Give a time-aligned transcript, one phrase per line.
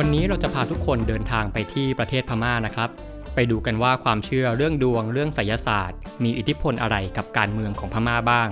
[0.00, 2.90] วันนี้เราจะพาทุกคนเดินทางไปที่ประเทศพม่านะครับ
[3.34, 8.48] ไปดูกันว่าความเชื่อเรื่องดวงเรื่องไสยศาสตร์ มีอิทธิพลอะไรกับการเมืองของพม่าบ้าง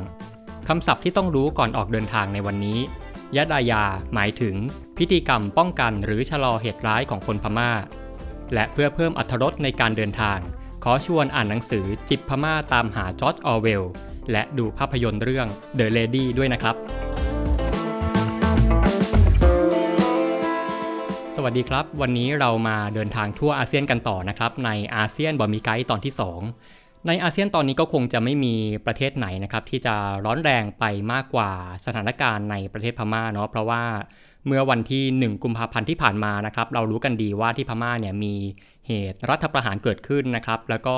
[0.69, 2.79] คำศัพท์ที่ต้องรู้ก่อนออกเดินทางในวันนี้
[3.37, 4.55] ยะดายา หมายถึง
[4.99, 7.71] พิธีกรรมป้องกันหรือชะลอเหตุร้ายของคนพม่า
[8.55, 10.39] และเพื่อเพิ่มอรรถรสในการเดินทาง
[10.85, 13.83] ขอชวนอ่านหนังสือจิบพม่าตามหาจอร์จออเวล
[14.33, 15.47] และดูภาพยนตร์เรื่อง
[15.79, 16.77] The Lady ด้วยนะครับ
[21.39, 26.15] สวัสดีครับ วันนี้เรามาเดินทางทั่วอาเซียนกันต่อนะครับ ในอาเซียนบอมีไกด์ตอนที่
[26.59, 28.55] 2 ในอาเซียนตอนนี้ก็คงจะไม่มี
[28.87, 31.51] ประเทศไหนนะครับ ที่จะร้อนแรงไปมากกว่า
[31.85, 33.83] สถานการณ์ในประเทศพม่าเนาะเพราะว่า
[34.47, 38.35] เมื่อวันที่ 1 กุมภาพันธ์ที่ผ่านมานะครับ เรารู้กันดีว่าที่พม่าเนี่ยมี
[38.87, 40.97] เหตุรัฐประหารเกิดขึ้นนะครับ แล้วก็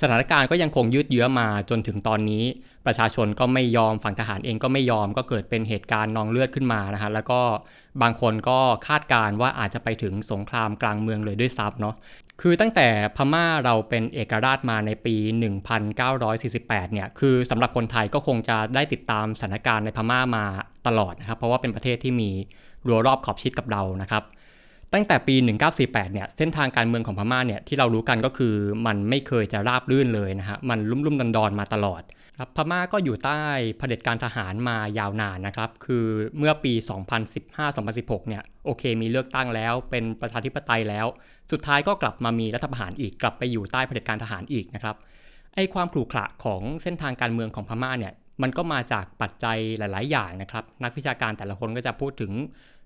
[0.00, 2.44] สถานการณ์ก็ยังคงยืดเยื้อมาจนถึงตอนนี้
[2.86, 7.40] ประชาชนก็ไม่ยอมฝั่งทหารเองก็ไม่ยอมก็เกิดเป็นเหตุการณ์นองเลือดขึ้นมานะฮะแล้วก็
[8.02, 11.94] บางคนก็คาดการณ์ว่าอาจจะไปถึงสงครามกลางเมืองเลยด้วยซ้ำเนาะ
[12.42, 12.86] คือตั้งแต่
[13.16, 15.16] พม่าเราเป็นเอกราชมาในปี
[15.84, 20.44] 1948 เนี่ย คือสำหรับคนไทยก็คงจะได้ติดตามสถานการณ์ในพม่ามา
[20.86, 22.30] ตลอดนะครับ เพราะว่าเป็นประเทศที่มี
[22.86, 24.22] รั้วรอบขอบชิดกับเรานะครับ
[24.94, 25.34] ตั้งแต่ปี
[25.74, 28.54] 1948 เนี่ย เส้นทางการเมืองของพม่าเนี่ยที่เรารู้กันก็คือ
[28.86, 32.02] มันไม่เคยจะราบรื่นเลยนะฮะ มันลุ่มลุ่มดอนดอนมาตลอด
[32.38, 33.42] ครับพม่าก็อยู่ใต้
[33.78, 36.06] เผด็จการทหารมายาวนานนะครับ คือ
[36.38, 36.72] เมื่อปี
[37.50, 41.06] 2015-2016 เนี่ย โอเค มีเลือกตั้งแล้ว เป็นประชาธิปไตยแล้ว
[41.52, 44.96] สุดท้ายก็กลับมามีรัฐประหารอีก กลับไปอยู่ใต้เผด็จการทหารอีกนะครับ
[45.54, 52.32] ไอ้ความขรุขระของเส้นทางการเมืองของพม่าเนี่ย มันก็มาจากปัจจัยหลาย ๆ อย่างนะครับ นักวิชาการแต่ละคนก็จะพูดถึง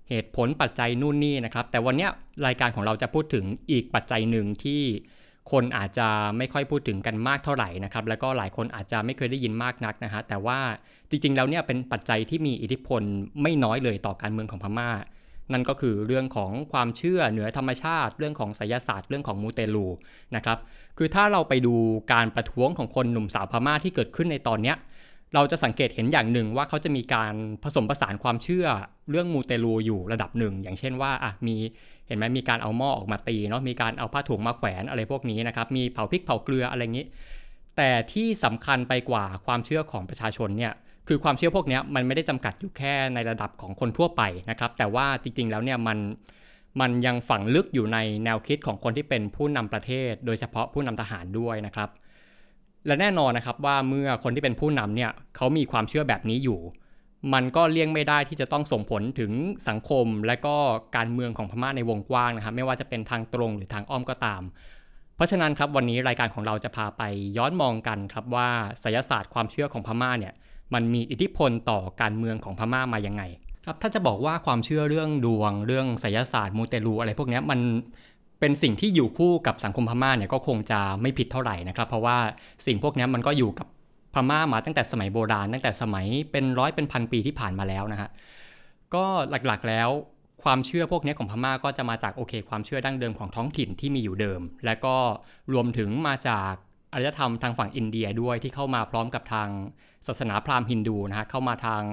[0.09, 2.07] เหตุผลปัจจัยนู่นนี่นะครับ แต่วันนี้
[2.45, 4.81] รายการของเราจะพูดถึงอีกปัจจัยหนึ่งที่
[5.51, 10.59] คนอาจจะไม่ค่อยพูดถึงกันมากเท่าไหร่นะครับ แล้วก็หลายคนอาจจะไม่เคยได้ยินมากนักนะฮะ แต่ว่า
[11.09, 13.01] จริงๆ แล้วเนี่ยเป็นปัจจัยที่มีอิทธิพล
[13.41, 14.91] ไม่น้อยเลยต่อการเมืองของพม่า
[15.53, 19.87] นั่นก็คือเรื่องของความเชื่อเหนือธรรมชาติ เรื่องของไสยศาสตร์ เรื่องของมูเตลู
[20.35, 20.57] นะครับ
[20.97, 21.75] คือถ้าเราไปดู
[22.13, 24.75] การประท้วงของคนหนุ่มสาวพม่าที่เกิดขึ้นในตอนเนี้ย
[25.33, 28.67] เราจะสังเกตเห็นอย่างหนึ่งว่าเขาจะมีการผสมผสานความเชื่อ
[29.09, 31.55] เรื่องมูเตลูอยู่ระดับหนึ่ง อย่างเช่นว่าอะมี
[32.07, 37.05] เห็นไหมมีการเอาหม้อออกมาตีเนาะมีการเอาผ้าถุงมาแขวนอะไรพวกนี้นะครับมีเผาพริกเผาเกลืออะไรงี้
[37.77, 40.73] แต่ที่สำคัญไปกว่าความเชื่อของประชาชนเนี่ย
[41.07, 45.97] คือความเชื่อพวกนี้มันไม่ได้จำกัดอยู่แค่ในระดับของคนทั่วไปนะครับแต่ว่าจริงๆแล้วเนี่ยมัน
[46.81, 51.89] มันยังฝังลึกอยู่ในแนวคิดของคนที่เป็นผู้นำประเทศ โดยเฉพาะผู้นำทหารด้วยนะครับ
[52.87, 56.59] และแน่นอนนะครับว่าเมื่อคนที่เป็นผู้นำเนี่ยเขามีความเชื่อแบบนี้อยู่
[57.33, 59.31] มันก็เลี่ยงไม่ได้ที่จะต้องส่งผลถึง
[59.67, 60.55] สังคมและก็
[60.97, 64.41] การเมืองของพม่าในวงกว้างนะครับ ไม่ว่าจะเป็นทางตรงหรือทางอ้อมก็ตาม
[65.15, 67.01] เพราะฉะนั้นครับวันนี้รายการของเราจะพาไป
[67.37, 68.49] ย้อนมองกันครับว่า
[68.81, 70.33] ไสยศาสตร์ความเชื่อของพม่าเนี่ย
[70.73, 73.23] มันมีอิทธิพลต่อการเมืองของพม่ามายังไง
[73.65, 77.59] ครับถ้าจะบอกว่าความเชื่อเรื่องดวงเรื่องไสยศาสตร์มูเตลูอะไรพวกนี้มัน
[78.39, 82.17] เป็นสิ่งที่อยู่คู่กับสังคมพม่าเนี่ยก็คงจะไม่ผิดเท่าไหร่นะครับ เพราะว่า
[82.65, 83.67] สิ่งพวกนี้มันก็อยู่กับ
[84.13, 88.09] พม่ามาตั้งแต่สมัยโบราณ ตั้งแต่สมัยเป็นร้อยเป็นพันปีที่ผ่านมาแล้วนะฮะ
[88.93, 89.89] ก็หลักๆแล้ว
[90.43, 94.95] ความเชื่อพวกนี้ของพม่าก็จะมาจากโอเค ความเชื่อดั้งเดิมของท้องถิ่นที่มีอยู่เดิม และก็
[95.53, 96.53] รวมถึงมาจาก
[96.93, 99.49] อารยธรรมทางฝั่งอินเดียด้วยที่เข้ามาพร้อมกับทาง
[100.07, 101.83] ศาสนาพราหมณ์ฮินดูนะฮะเข้ามาทาง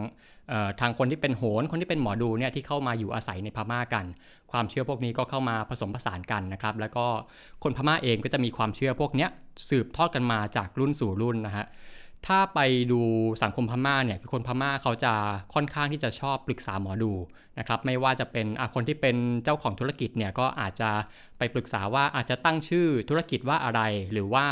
[0.80, 4.04] ทางคนที่เป็นโหรคนที่เป็นหมอดูเนี่ยที่เข้ามาอยู่อาศัยในพม่ากัน
[4.52, 7.06] ความเชื่อพวกนี้ก็เข้ามาผสมผสานกันนะครับ แล้วก็
[7.64, 9.26] คนพม่าเองก็จะมีความเชื่อพวกนี้
[9.68, 11.66] สืบทอดกันมาจากรุ่นสู่รุ่นนะฮะ
[12.26, 12.60] ถ้าไป
[12.92, 13.00] ดู
[13.42, 15.12] สังคมพม่าเนี่ยคือคนพม่าเขาจะ
[15.54, 17.12] ค่อนข้างที่จะชอบปรึกษาหมอดู
[17.58, 20.90] นะครับไม่ว่าจะเป็นคนที่เป็นเจ้าของธุรกิจเนี่ยก็อาจจะ
[21.38, 23.80] ไปปรึกษาว่าอาจจะตั้งชื่อธุรกิจว่าอะไร
[24.12, 24.46] หรือว่า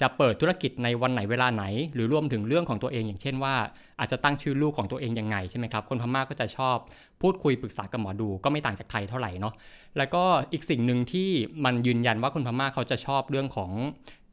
[0.00, 1.64] จะเปิดธุรกิจในวันไหนเวลาไหน
[1.94, 3.54] หรือรวมถึงเรื่องของตัวเองอย่างเช่นว่า
[4.00, 6.76] อาจจะตั้งชื่อลูกของตัวเองยังไงใช่ไหมครับคนพม่าก็จะชอบ
[7.22, 9.54] พูดคุยปรึกษากับหมอดูก็ไม่ต่างจากไทยเท่าไหร่เนาะ
[9.98, 11.28] แล้วก็อีกสิ่งหนึ่งที่
[11.64, 13.72] มันยืนยันว่าคนพม่าเขาจะชอบเรื่องของ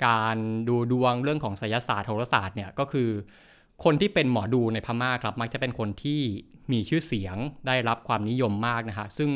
[0.06, 0.38] การ
[0.70, 3.10] ดูดวงเรื่องของไสยศาสตร์โหราศาสตร์เนี่ยก็คือ
[3.84, 6.22] คนที่เป็นหมอดูในพม่าครับมักจะเป็นคนที่
[6.72, 7.38] มีชื่อเสียง
[7.68, 9.30] ได้รับความนิยมมากนะฮะซึ่ง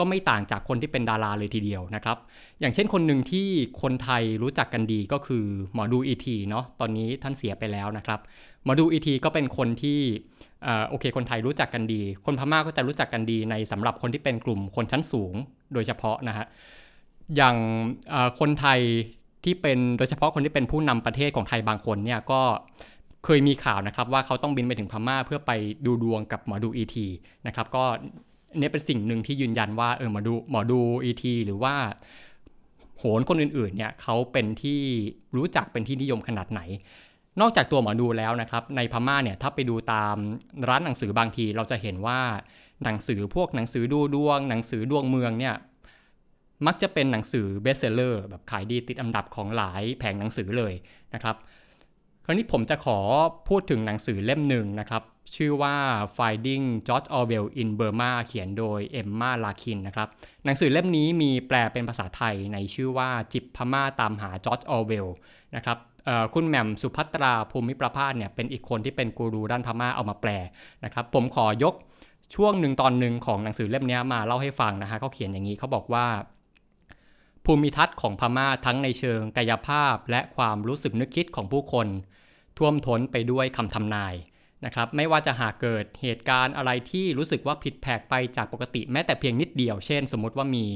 [0.00, 2.16] ก็ไม่ต่างจากคนที่เป็นดาราเลยทีเดียวนะครับ
[2.60, 3.46] อย่างเช่นคนหนึ่งที่
[3.82, 5.44] คนไทยรู้จักกันดีก็คือ
[5.74, 8.20] หมอดูอีทีเนาะตอนนี้ท่านเสียไปแล้วนะครับ
[8.64, 9.98] หมอดูอีทีก็เป็นคนที่
[10.88, 15.34] โอเค คนไทยรู้จักกันดี คนพม่าก็จะรู้จักกันดีในสำหรับคนที่เป็นกลุ่มคนชั้นสูง
[15.74, 16.46] โดยเฉพาะนะฮะ
[17.36, 17.56] อย่าง
[18.40, 18.80] คนไทย
[19.44, 22.40] ที่เป็นโดยเฉพาะคนที่เป็นผู้นำประเทศของไทยบางคนเนี่ยก็
[23.24, 25.52] เคยมีข่าวนะครับว่าเขาต้องบินไปถึงพม่าเพื่อไป
[25.86, 27.06] ดูดวงกับหมอดูอีที
[27.46, 27.84] นะครับก็
[28.58, 31.74] นี่เป็นสิ่งหนึ่งที่ยืนยันว่าเออหมอดูหมอดูอีทีหรือว่า
[32.98, 34.80] โหนคนอื่นๆเนี่ยเขาเป็นที่
[35.36, 36.60] รู้จักเป็นที่นิยมขนาดไหน
[37.40, 40.16] นอกจากตัวหมอดูแล้วนะครับ ในพม่าเนี่ยถ้าไปดูตาม
[40.68, 42.20] ร้านหนังสือบางทีเราจะเห็นว่า
[42.84, 45.54] หนังสือพวกหนังสือดูดวง หนังสือดวงเมืองเนี่ย
[46.66, 50.74] มักจะเป็นหนังสือ best seller แบบขายดีติดอันดับของหลายแผงหนังสือเลย
[51.14, 51.36] นะครับ
[52.24, 52.98] คราวนี้ผมจะขอ
[53.48, 55.02] พูดถึงหนังสือเล่มหนึ่งนะครับ
[55.36, 55.76] ชื่อว่า
[56.16, 60.08] Finding George Orwell in Burma เขียนโดยเอมมาลาร์คินนะครับ
[60.44, 65.08] หนังสือเล่มนี้มีแปลเป็นภาษาไทยในชื่อว่าจิบพม่าตามหาจอร์จออเวล
[65.56, 65.78] นะครับ
[66.34, 70.30] คุณแหม่มสุภัตราภูมิประภาสเนี่ยเป็นอีกคนที่เป็นกูรูด้านพม่าเอามาแปล
[70.84, 71.74] นะครับ ผมขอยก
[72.34, 76.06] ช่วงหนึ่งตอนหนึ่งของหนังสือเล่มนี้มาเล่าให้ฟังนะฮะเขาเขียนอย่างนี้เขาบอกว่า
[77.44, 81.86] ภูมิทัศน์ของพม่าทั้งในเชิงกายภาพและความรู้สึกนึกคิดของผู้คน
[82.58, 84.14] ท่วมท้นไปด้วยคำทำนาย
[84.64, 90.66] นะครับไม่ว่าจะหากเกิดเหตุการณ์อะไรที่รู้สึกว่าผิดแผกไปจากปกติแม้แต่เพียงนิดเดียว เช่น สมมติว่ามี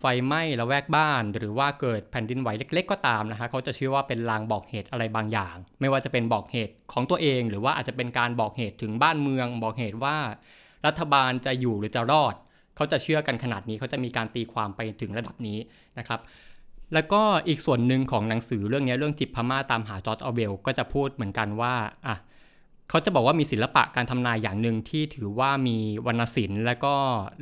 [0.00, 10.16] ไฟไหม้ละแวกบ้าน หรือว่าเกิดแผ่นดินไหวเล็ก ๆ ก็ตามนะฮะเขาจะเชื่อว่าเป็นลางบอกเหตุอะไรบางอย่าง ไม่ว่าจะเป็นบอกเหตุของตัวเอง หรือว่าอาจจะเป็นการบอกเหตุถึงบ้านเมือง บอกเหตุว่า
[10.86, 12.34] รัฐบาลจะอยู่หรือจะรอด
[12.76, 15.58] เขาจะเชื่อกันขนาดนี้เขาจะมีการตีความไปถึงระดับนี้
[15.98, 16.20] นะครับ
[16.94, 21.74] แล้วก็อีกส่วนหนึ่งของหนังสือเรื่องนี้เรื่องจิบพม่าตามหาจอร์จอเวลก็จะพูดเหมือนกันว่า
[22.06, 22.16] อะ
[22.90, 26.94] เขาจะบอกว่ามีศิลปะการทำนายอย่างหนึ่งที่ถือว่ามีวรรณศิลป์ และก็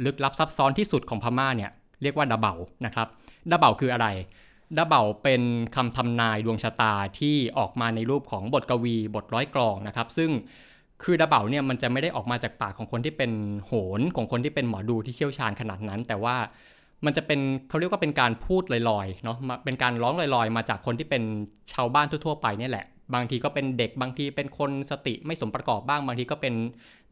[0.04, 1.70] ลึกลับซับซ้อนที่สุดของพม่าเนี่ย
[2.02, 2.54] เรียกว่าดาเบา
[2.86, 3.08] นะครับ
[3.50, 4.08] ดาเบาคืออะไร
[4.78, 5.42] ดาเบาเป็น
[5.76, 10.30] คำทำนายดวงชะตาที่ออกมาในรูปของบทกวีบทร้อยกลองนะครับ ซึ่ง
[11.02, 13.30] คือดาเบาเนี่ยมันจะไม่ได้ออกมาจากปากของคนที่เป็น
[13.66, 16.36] โหนของคนที่เป็นหมอดูที่เชี่ยวชาญขนาดนั้น แต่ว่า
[17.04, 21.22] มันจะเป็นเขาเรียกว่าเป็นการพูดลอยๆเนาะเป็นการร้องลอยๆ มาจากคนที่เป็น
[21.72, 26.54] ชาวบ้านทั่วๆไปนี่แหละ บางทีก็เป็นเด็กบางทีเป็นคนสติไม่สมประกอบบ้าง บางทีก็เป็น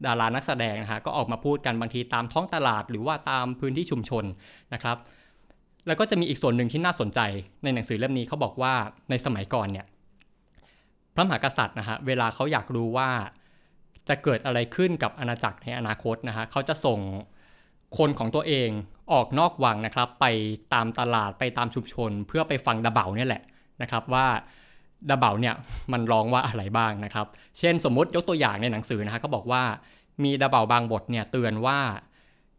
[0.05, 4.25] ดารานักแสดงนะฮะก็ออกมาพูดกันบางทีตามท้องตลาด หรือว่าตามพื้นที่ชุมชน
[4.73, 4.97] นะครับ
[5.87, 7.19] แล้วก็จะมีอีกส่วนหนึ่งที่น่าสนใจ
[7.63, 8.73] ในหนังสือเล่มนี้เขาบอกว่า
[9.09, 9.85] ในสมัยก่อนเนี่ย
[11.15, 13.09] พระมหากษัตริย์นะฮะเวลาเขาอยากรู้ว่า
[14.09, 16.99] จะเกิดอะไรขึ้นกับอาณาจักรในอนาคตนะฮะเขาจะส่ง
[17.97, 18.69] คนของตัวเอง
[19.13, 20.25] ออกนอกวังนะครับ ไป
[20.73, 23.43] ตามตลาดไปตามชุมชน เพื่อไปฟังดาเบาเนี่ยแหละ
[23.81, 24.27] นะครับว่า
[25.09, 25.55] ดาเบาเนี่ย
[25.91, 27.27] มันร้องว่าอะไรบ้างนะครับ
[27.59, 29.63] เช่นสมมติยกตัวอย่างในหนังสือนะฮะก็บอกว่า
[30.23, 31.79] มีดาเบาบางบทเนี่ยเตือนว่า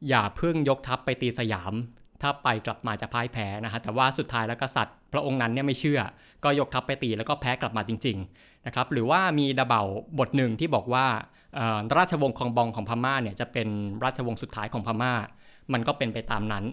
[0.09, 1.75] อย่าเพิ่งยกทัพไปตีสยาม
[2.23, 6.01] ถ้าไปกลับมาจะพ่ายแพ้นะฮะแต่ว่าสุดท้ายแล้วกษัตริย์พระองค์นั้นเนี่ยไม่เชื่อ
[6.45, 9.83] ก็ยกทัพไปตีแล้วก็แพ้กลับมาจริง ๆนะครับ หรือว่ามีดาเบา
[10.19, 11.07] บทหนึ่งที่บอกว่า
[11.97, 13.69] ราชวงศ์คองบองของพม่าเนี่ยจะเป็น
[14.05, 15.13] ราชวงศ์สุดท้ายของพม่า
[15.73, 16.65] มันก็เป็นไปตามนั้น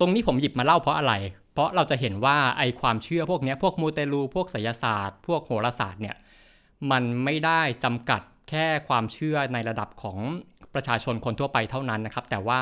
[0.00, 1.14] ตรงนี้ผมหยิบมาเล่าเพราะอะไร
[1.52, 6.16] เพราะเราจะเห็นว่าไอความเชื่อพวกนี้พวกมูเตลูพวกไสยศาสตร์ พวกโหราศาสตร์เนี่ย
[6.90, 10.18] มันไม่ได้จำกัดแค่ความเชื่อในระดับของ
[10.74, 12.60] ประชาชนคนทั่วไปเท่านั้นนะครับ แต่ว่า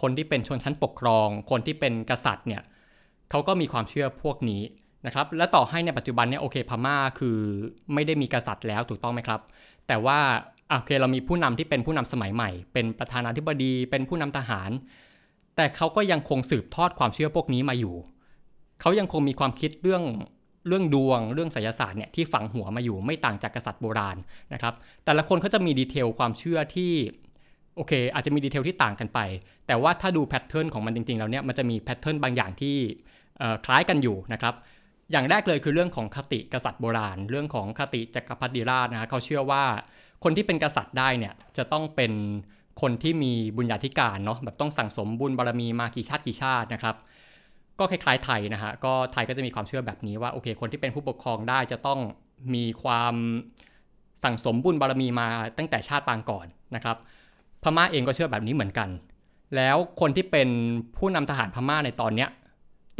[0.00, 2.62] คนที่เป็นชนชั้นปกครอง คนที่เป็นกษัตริย์เนี่ย
[3.30, 4.62] เขาก็มีความเชื่อพวกนี้
[5.06, 7.38] นะครับ และต่อให้ในปัจจุบันเนี่ยโอเคพม่าคือ
[7.94, 9.40] ไม่ได้มีกษัตริย์แล้วถูกต้องไหมครับ
[9.88, 10.18] แต่ว่า
[10.68, 14.70] โอเคเรามีผู้นำที่เป็นผู้นำสมัยใหม่ เป็นประธานาธิบดี เป็นผู้นำทหาร
[15.56, 17.94] แต่เขาก็ยังคงสืบทอดความเชื่อพวกนี้มาอยู่
[18.82, 20.02] เขายังคงมีความคิดเรื่อง
[20.68, 24.16] เรื่องดวงเรื่องไสยศาสตร์เนี่ยที่ฝังหัวมาอยู่ไม่ต่างจากกษัตริย์โบราณ
[24.52, 24.74] นะครับ
[25.04, 26.92] แต่ละคนเขาจะมี detail ความเชื่อที่
[27.76, 29.20] โอเค อาจจะมี detail ที่ต่างกันไป
[29.66, 32.76] แต่ว่าถ้าดู pattern ของมันจริงๆแล้วเนี่ยมันจะมี pattern บางอย่างที่
[33.64, 34.54] คล้ายกันอยู่นะครับ
[35.12, 39.64] อย่างแรกเลยคือเรื่องของคติกษัตริย์โบราณ เรื่องของคติจักรพรรดิราชนะฮะเขาเชื่อว่า
[40.24, 42.12] คนที่เป็นกษัตริย์ได้เนี่ยจะต้องเป็น
[42.80, 46.96] คนที่มีบุญญาธิการเนาะแบบต้องสั่งสมบุญบารมีมากี่ชาติกี่ชาตินะครับ
[47.78, 52.00] ก็คล้ายๆไทยนะฮะ ก็ไทยก็จะมีความเชื่อแบบนี้ว่าโอเค คนที่เป็นผู้ปกครองได้จะต้อง
[52.54, 53.14] มีความ
[54.24, 56.96] สั่งสมบุญบารมีมาตั้งแต่ชาติปางก่อนนะครับ
[57.62, 58.88] พม่าเองก็เชื่อแบบนี้เหมือนกัน
[59.56, 60.48] แล้วคนที่เป็น
[60.96, 62.28] ผู้นำทหารพม่าในตอนเนี้ย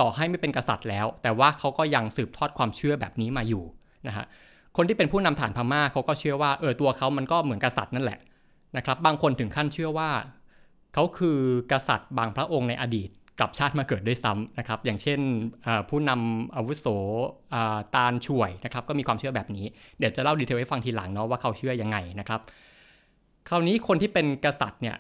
[0.01, 3.65] ต่อให้ไม่เป็นกษัตริย์แล้ว แต่ว่าเขาก็ยังสืบทอดความเชื่อแบบนี้มาอยู่
[4.07, 4.25] นะฮะ
[4.77, 8.19] คนที่เป็นผู้นำฐานพม่าเขาก็เชื่อว่าเออตัวเขามันก็เหมือนกษัตริย์นั่นแหละ
[8.77, 10.11] นะครับ บางคนถึงขั้นเชื่อว่า
[10.95, 11.39] เขาคือ
[11.73, 15.21] กษัตริย์บางพระองค์ในอดีต กลับชาติมาเกิดด้วยซ้ำนะครับ อย่างเช่น
[15.89, 16.87] ผู้นำอาวุโส
[17.95, 19.67] ตาลช่วยนะครับ ก็มีความเชื่อแบบนี้
[19.99, 22.41] เดี๋ยวจะเล่าดีเทลให้ฟังทีหลังเนาะว่าเขาเชื่อยังไงนะครับ
[23.49, 24.97] คราวนี้คนที่เป็นกษัตริย์เนี่ย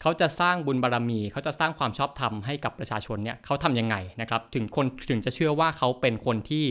[0.00, 6.64] เขาจะสร้างบุญบารรมี เขาจะสร้างความชอบธรรมให้กับประชาชนเนี่ยเขาทํำยังไงนะครับ ถึงคนถึงจะเชื่อว่าเขาเป็นคนที่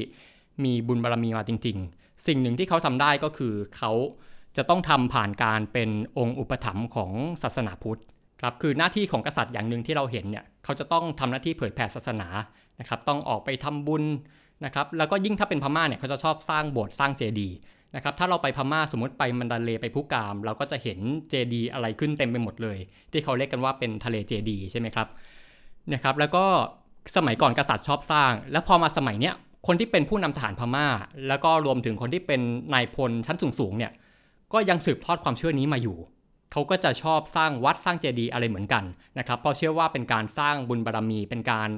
[0.63, 3.91] มีบุญบารรมีมาจริง ๆ สิ่งหนึ่งที่เขาทำได้ก็คือเขา
[4.57, 7.12] จะต้องทำผ่านการเป็นองค์อุปถัมภ์ของ
[7.43, 8.01] ศาสนาพุทธ
[8.41, 12.27] ครับคือหน้าที่ของกษัตริย์อย่างหนึ่งที่เราเห็นเนี่ยเขาจะต้องทำหน้าที่เผยแผ่ศาสนา
[12.79, 14.03] นะครับต้องออกไปทำบุญ
[14.65, 17.55] นะครับแล้วก็ยิ่งถ้าเป็นพม่าเนี่ยเขาจะชอบสร้างโบสถ์สร้างเจดีย์
[17.95, 20.99] นะครับถ้าเราไปพม่าสมมติไปมันดาเลไปพุกาม เราก็จะเห็น
[21.29, 22.77] เจดีย์อะไรขึ้นเต็มไปหมดเลย
[23.11, 25.07] ที่เขาเรียกกันว่าเป็นทะเลเจดีย์ใช่ไหมครับ
[25.93, 26.45] นะครับแล้วก็
[27.15, 29.33] สมัยก่อนกษัตริย์ชอบสร้าง แล้วพอมาสมัยเนี้ย
[29.67, 30.87] คนที่เป็นผู้นำทหารพม่า
[31.27, 32.41] แล้วก็รวมถึงคนที่เป็น
[32.73, 33.91] นายพลชั้นสูงๆเนี่ย
[34.53, 35.97] ก็ยังสืบทอดความเชื่อนี้มาอยู่
[36.51, 38.83] เขาก็จะชอบสร้างวัดสร้างเจดีย์อะไรเหมือนกัน
[39.19, 41.69] นะครับ เพราะเชื่อว่าเป็นการสร้างบุญบารรมี เป็นการ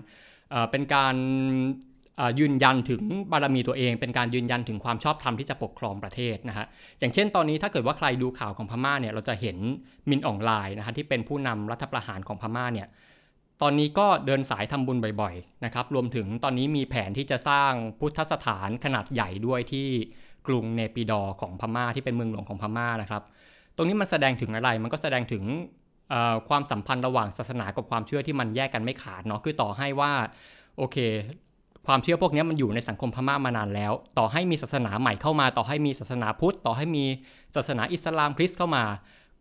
[0.52, 1.16] เออเป็นการ
[2.40, 6.66] ยืนยันถึงบารมีตัวเอง เป็นการยืนยันถึงความชอบธรรมที่จะปกครองประเทศนะฮะ
[7.00, 9.58] อย่างเช่นตอนนี้ถ้าเกิดว่าใครดูข่าวของพม่าเนี่ยเราจะเห็น
[10.10, 12.88] มินอองไลน์นะฮะที่เป็นผู้นำรัฐประหารของพม่าเนี่ย
[13.62, 19.88] ตอนนี้ก็เดินสายทำบุญบ่อยๆนะครับรวมถึงตอนนี้มีแผนที่จะสร้างพุทธสถานขนาดใหญ่ด้วยที่
[20.48, 23.24] กรุงเนปิดอของพม่าที่เป็นเมืองหลวงของพม่านะครับ
[23.78, 25.44] ตรงนี้มันแสดงถึงอะไร มันก็แสดงถึง
[26.50, 30.12] ความสัมพันธ์ระหว่างศาสนากับความเชื่อที่มันแยกกันไม่ขาดเนาะ คือต่อให้ว่า
[30.78, 30.98] โอเค
[31.88, 37.06] ความเชื่อพวกนี้มันอยู่ในสังคมพม่ามานานแล้ว ต่อให้มีศาสนาใหม่เข้ามา ต่อให้มีศาสนาพุทธ ต่อให้มี
[37.56, 38.84] ศาสนาอิสลามคริสต์เข้ามา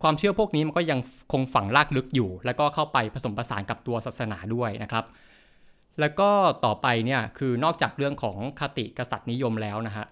[0.03, 0.99] ความเชื่อพวกนี้มันก็ยัง
[1.31, 5.05] คงฝังรากลึกอยู่ แล้วก็เข้าไปผสมผสานกับตัวศาสนาด้วยนะครับ
[5.99, 6.29] แล้วก็
[6.65, 10.05] ต่อไปเนี่ยคือนอกจากเรื่องของคติกษัตริย์นิยมแล้วนะฮะ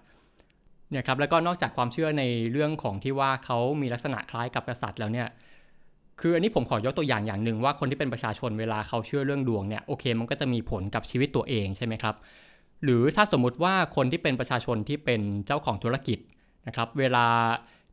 [0.90, 5.28] เนี่ยครับแล้วก็นอกจากความเชื่อในเรื่องของที่ว่าเขามีลักษณะคล้ายกับกษัตริย์แล้วเนี่ย
[6.20, 12.14] คืออันนี้ผมขอยกตัวอย่างอย่างหนึ่งว่าคนที่เป็นประชาชนเวลาเขาเชื่อเรื่องดวงเนี่ยโอเค มันก็จะมีผลกับชีวิตตัวเองใช่ไหมครับ
[12.84, 16.18] หรือถ้าสมมุติว่าคนที่เป็นประชาชนที่เป็นเจ้าของธุรกิจ
[16.66, 17.26] นะครับเวลา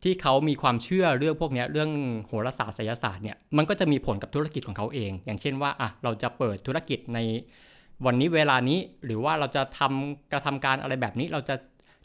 [0.03, 1.89] ที่เขามีความเชื่อเรื่องพวกนี้เรื่อง
[2.27, 7.19] โหราศาสตร์ไสยศาสตร์เนี่ยมันก็จะมีผลกับธุรกิจของเขาเอง อย่างเช่นว่าอะเราจะเปิดธุรกิจใน
[8.05, 11.55] วันนี้เวลานี้หรือว่าเราจะทำกระทำการอะไรแบบนี้เราจะ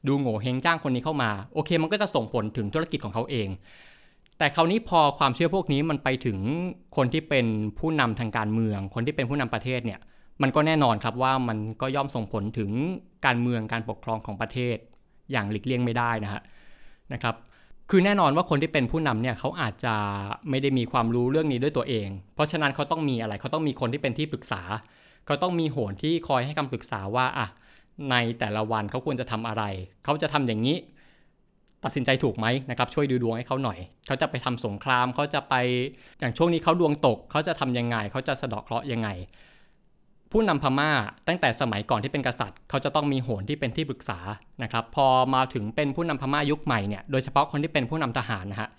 [0.06, 3.48] ดูโง่เฮงจ้างคนนี้เข้ามา โอเค มันก็จะส่งผลถึงธุรกิจของเขาเอง
[4.38, 6.38] แต่คราวนี้พอความเชื่อพวกนี้มันไปถึง
[6.96, 7.46] คนที่เป็น
[7.78, 10.00] ผู้นำทางการเมือง คนที่เป็นผู้นำประเทศเนี่ย
[10.42, 12.70] มันก็แน่นอนครับว่ามันก็ย่อมส่งผลถึง
[13.26, 14.76] การเมืองการปกครองของประเทศ
[15.32, 16.42] อย่างหลีกเลี่ยงไม่ได้นะฮะ
[17.12, 17.34] นะครับ
[17.90, 19.94] คือแน่นอนว่าคนที่เป็นผู้นำเนี่ยเขาอาจจะ
[20.50, 24.62] ไม่ได้มีความรู้เรื่องนี้ด้วยตัวเอง เพราะฉะนั้นเขาต้องมีอะไรเขาต้องมีคนที่เป็นที่ปรึกษา
[25.26, 27.46] เขาต้องมีโหนที่คอยให้คำปรึกษาว่าอะ
[28.10, 29.62] ในแต่ละวันเขาควรจะทำอะไร
[30.04, 30.76] เขาจะทำอย่างนี้
[31.84, 35.54] ตัดสินใจถูกไหมนะครับช่วยดูดวงให้เขาหน่อย เขาจะไปทำสงครามเขาจะไป
[36.20, 39.08] อย่างช่วงนี้เขาดวงตก เขาจะทำยังไง เขาจะสะเดาะเคราะห์ยังไง
[40.32, 40.90] ผู้นำพม่า
[41.28, 44.18] ตั้งแต่สมัยก่อนที่เป็นกษัตริย์ เขาจะต้องมีโหนที่เป็นที่ปรึกษา
[44.62, 48.70] นะครับ พอมาถึงเป็นผู้นำพม่ายุคใหม่เนี่ยโดยเฉพาะคนที่เป็นผู้นำทหารนะฮะ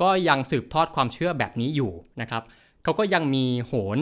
[0.00, 2.42] ก็ยังสืบทอดความเชื่อแบบนี้อยู่นะครับ
[2.82, 3.98] เขาก็ยังมีโหน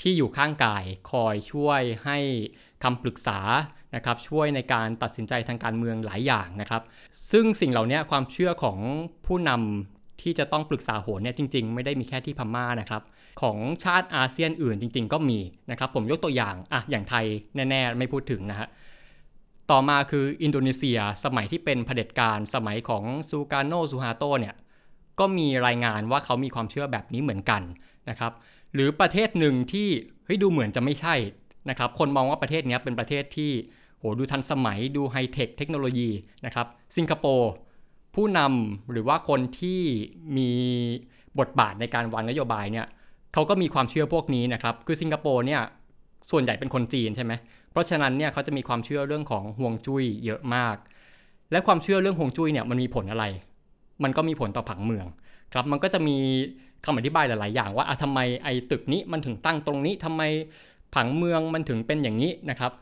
[0.00, 2.18] ที่อยู่ข้างกาย คอยช่วยให้
[2.82, 3.38] คำปรึกษา
[3.94, 6.82] นะครับช่วยในการตัดสินใจทางการเมืองหลายอย่างนะครับ
[7.32, 8.78] ซึ่งสิ่งเหล่านี้ความเชื่อของ
[9.26, 13.02] ผู้นำที่จะต้องปรึกษาโหนเนี่ยจริง ๆ ไม่ได้มีแค่ที่พม่านะครับ
[13.42, 15.38] ของชาติอาเซียนอื่นจริง ๆ ก็มี
[15.70, 18.68] นะครับผมยกตัวอย่างอะอย่างไทยแน่ๆไม่พูดถึงนะฮะ
[19.70, 24.54] ต่อมาคืออินโดนีเซียสมัยที่เป็นเผด็จการสมัยของซูการโนซูฮาโตเนี่ย
[25.18, 27.62] ก็มีรายงานว่าเขามีความเชื่อแบบนี้เหมือนกัน
[28.10, 28.32] นะครับ
[28.74, 29.88] หรือประเทศหนึ่งที่
[30.24, 31.14] เฮ้ยดูเหมือนจะไม่ใช่
[31.70, 33.52] นะครับคนมองว่าประเทศนี้เป็นประเทศที่
[34.02, 36.10] โหดูทันสมัยดูไฮเทคเทคโนโลยี
[36.46, 36.66] นะครับ
[36.96, 37.50] สิงคโปร์
[38.14, 39.80] ผู้นำหรือว่าคนที่
[40.36, 40.50] มี
[41.38, 42.86] บทบาทในการวางนโยบายเนี่ย
[43.32, 45.60] เขาก็มีความเชื่อพวกนี้นะครับคือสิงคโปร์เนี่ย
[46.30, 47.32] ส่วนใหญ่เป็นคนจีนใช่ไหม
[47.72, 50.76] เพราะฉะนั้นเนี่ยเขาจะมีความเชื่อเรื่องของห่วงจุ้ยเยอะมาก
[51.52, 53.24] และความเชื่อเรื่องห่วงจุ้ยเนี่ยมันมีผลอะไร
[54.02, 55.06] มันก็มีผลต่อผังเมือง
[55.52, 56.16] ครับมันก็จะมี
[56.84, 60.22] คำอธิบายหลาย ๆ อย่างว่าอะทำไมไอ้ตึกนี้มันถึงตั้งตรงนี้ทำไม
[60.94, 62.72] ผังเมืองมันถึงเป็นอย่างนี้นะครับ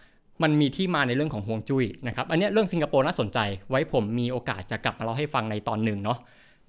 [0.42, 3.38] มันมีที่มาในเรื่องของห่วงจุ้ยนะครับ อันนี้เรื่องสิงคโปร์น่าสนใจ
[3.70, 6.18] ไว้ผมมีโอกาสจะกลับมาเล่าให้ฟังในตอนหนึ่งเนาะ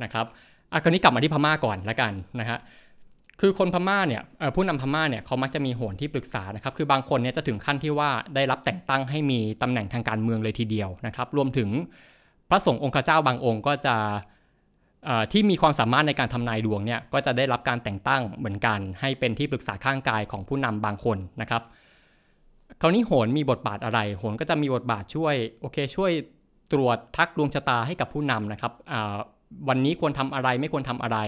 [0.03, 0.25] นะครับ
[0.73, 2.59] อะคราวนี้กลับมาที่พม่าก่อนละกันนะฮะ
[3.39, 4.21] คือคนพม่าเนี่ย
[4.55, 11.69] ผู้นำพม่าเนี่ยเขามักจะมีโหนที่ปรึกษานะครับคือบางคนเนี่ยจะถึงขั้นที่ว่าได้รับแต่งตั้งให้มีตำแหน่งทางการเมืองเลยทีเดียวนะครับ รวมถึง
[12.49, 13.95] พระสงฆ์องค์เจ้าบางองค์ก็จะ
[15.31, 21.61] ที่มีความสามารถในการทำนายดวงเนี่ยก็จะได้รับการแต่งตั้งเหมือนกัน ให้เป็นที่ปรึกษาข้างกายของผู้นำบางคนนะครับ
[22.81, 26.11] คราวนี้โหนมีบทบาทอะไร โหนก็จะมีบทบาทช่วยโอเค ช่วย
[26.71, 28.73] ตรวจทักดวงชะตาให้กับผู้นำนะครับ
[29.69, 31.19] วันนี้ควรทำอะไรไม่ควรทำอะไร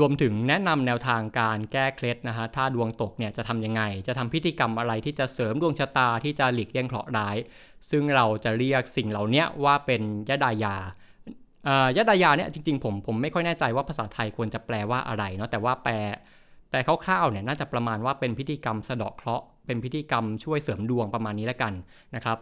[0.00, 7.36] รวมถึงแนะนำแนวทางการแก้เคล็ดนะฮะถ้าดวงตกเนี่ยจะทำยังไง จะทำพิธีกรรมอะไรที่จะเสริมดวงชะตาที่จะหลีกเลี่ยงเคราะห์ร้าย
[7.90, 10.76] ซึ่งเราจะเรียกสิ่งเหล่านี้ว่าเป็นยะดายา
[11.96, 15.94] ยะดายาเนี่ยจริงๆผมผมไม่ค่อยแน่ใจว่าภาษาไทยควรจะแปลว่าอะไรเนาะแต่ว่าแปล
[16.70, 21.72] แปลคร่าวๆเนี่ยน่าจะประมาณว่าเป็นพิธีกรรมสะเดาะเคราะห์เป็นพิธีกรรมช่วยเสริมดวงประมาณนี้แล้วกัน
[22.14, 22.38] นะครับ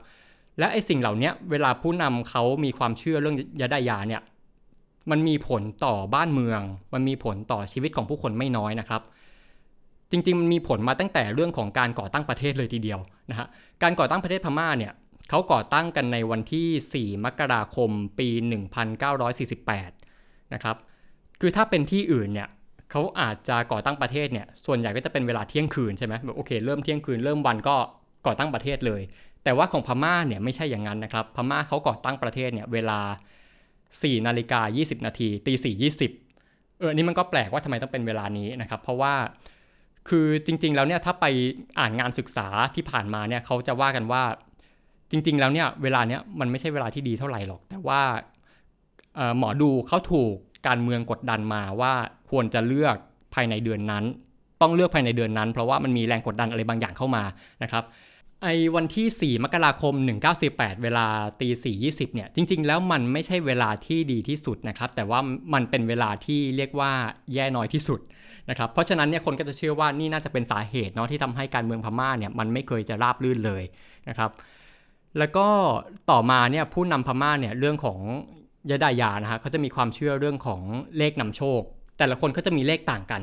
[0.58, 4.22] และไอ้สิ่งเหล่านี้เวลาผู้นำเขามีความเชื่อเรื่องยะดายาเนี่ย
[5.10, 6.60] มันมีผลต่อบ้านเมือง
[6.94, 9.02] มันมีผลต่อชีวิตของผู้คนไม่น้อยนะครับ
[10.10, 12.98] จริงๆมันมีผลมาตั้งแต่เรื่องของการก่อตั้งประเทศเลยทีเดียว
[13.30, 13.46] นะฮะ
[13.82, 14.92] การก่อตั้งประเทศพม่าเนี่ย
[15.28, 18.28] เขาก่อตั้งกันในวันที่ 4 มกราคมปี
[19.60, 20.76] 1948 นะครับ
[21.40, 22.48] คือถ้าเป็นที่อื่นเนี่ย
[22.90, 27.76] เขาอาจจะก่อตั้งประเทศเนี่ยส่วนใหญ่ก็จะเป็นเวลาเที่ยงคืนใช่ไหมแบบโอเคเริ่มเที่ยงคืนเริ่มวันก็
[28.26, 29.02] ก่อตั้งประเทศเลย
[29.44, 33.00] แต่ว่าของพม่าเนี่ยไม่ใช่อย่างนั้นนะครับ พม่าเขาก่อตั้งประเทศเนี่ยเวลา
[33.62, 35.74] 4นาฬิกา20 นาทีตี4
[36.26, 39.14] 20เออนี่มันก็แปลกว่าทำไมต้องเป็นเวลานี้นะครับ เพราะว่า
[40.08, 41.26] คือจริง ๆ แล้วเนี่ยถ้าไป
[41.78, 44.22] อ่านงานศึกษาที่ผ่านมาเนี่ยเขาจะว่ากันว่า
[45.10, 48.02] จริง ๆ แล้วเนี่ยเวลาเนี้ยมันไม่ใช่เวลาที่ดีเท่าไหร่หรอก แต่ว่า
[49.38, 50.36] หมอดูเขาถูก
[50.66, 51.92] การเมืองกดดันมาว่า
[52.30, 52.96] ควรจะเลือก
[53.34, 54.04] ภายในเดือนนั้น
[54.62, 57.24] ต้องเลือกภายในเดือนนั้น เพราะว่ามันมีแรงกดดันอะไรบางอย่างเข้ามา
[57.62, 57.84] นะครับ
[58.42, 59.94] ไอ้วันที่ 4 มกราคม
[60.38, 61.06] 1948 เวลา
[61.40, 65.20] ตี4 20 เนี่ย จริง ๆ แล้วมันไม่ใช่เวลาที่ดีที่สุดนะครับ แต่ว่า
[65.54, 66.92] มันเป็นเวลาที่เรียกว่า
[67.34, 68.00] แย่น้อยที่สุด
[68.50, 73.62] นะครับ เพราะฉะนั้นเนี่ยคนก็จะเชื่อว่านี่น่าจะเป็นสาเหตุเนาะที่ทำให้การเมืองพม่าเนี่ยมันไม่เคยจะราบรื่นเลย
[74.08, 74.30] นะครับ
[75.18, 75.46] แล้วก็
[76.10, 77.98] ต่อมาเนี่ยผู้นำพม่าเนี่ยเรื่องของ
[78.70, 80.60] ยดายานะฮะเขาจะมีความเชื่อเรื่องของ
[80.98, 81.60] เลขนำโชค
[81.98, 83.22] แต่ละคนก็จะมีเลขต่างกัน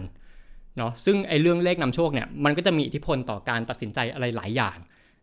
[0.78, 4.78] เนาะซึ่งไอ้เรื่องเลขนำโชคเนี่ยมันก็จะมีอิทธิพลต่อการตัดสินใจอะไรหลายอย่าง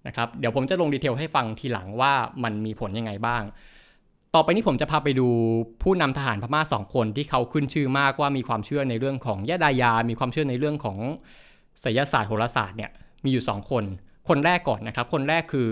[0.07, 2.12] นะครับเดี๋ยวผมจะลงดีเทลให้ฟังทีหลังว่า
[2.45, 3.42] มันมีผลยังไงบ้าง
[4.35, 5.28] ต่อไปนี้ผมจะพาไปดู
[5.83, 10.99] ผู้นำทหารพม่าสองคนที่เขาขึ้นชื่อมากว่ามีความเชื่อในเรื่องของยะดายา มีความเชื่อในเรื่องของ
[11.83, 12.90] ศิลศาสตร์โหราศาสตร์เนี่ย
[13.25, 13.85] มีอยู่ 2 คน
[14.28, 15.69] คนแรกก่อนนะครับ คนแรกคือ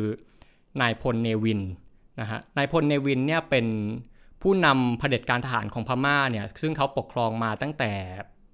[0.81, 1.61] นายพลเนวิน
[2.21, 3.67] นะฮะนายพลเนวินเนี่ยเป็น
[4.43, 7.93] ผู้นำเผด็จการทหารของพม่าเนี่ยซึ่งเขาปกครองมาตั้งแต่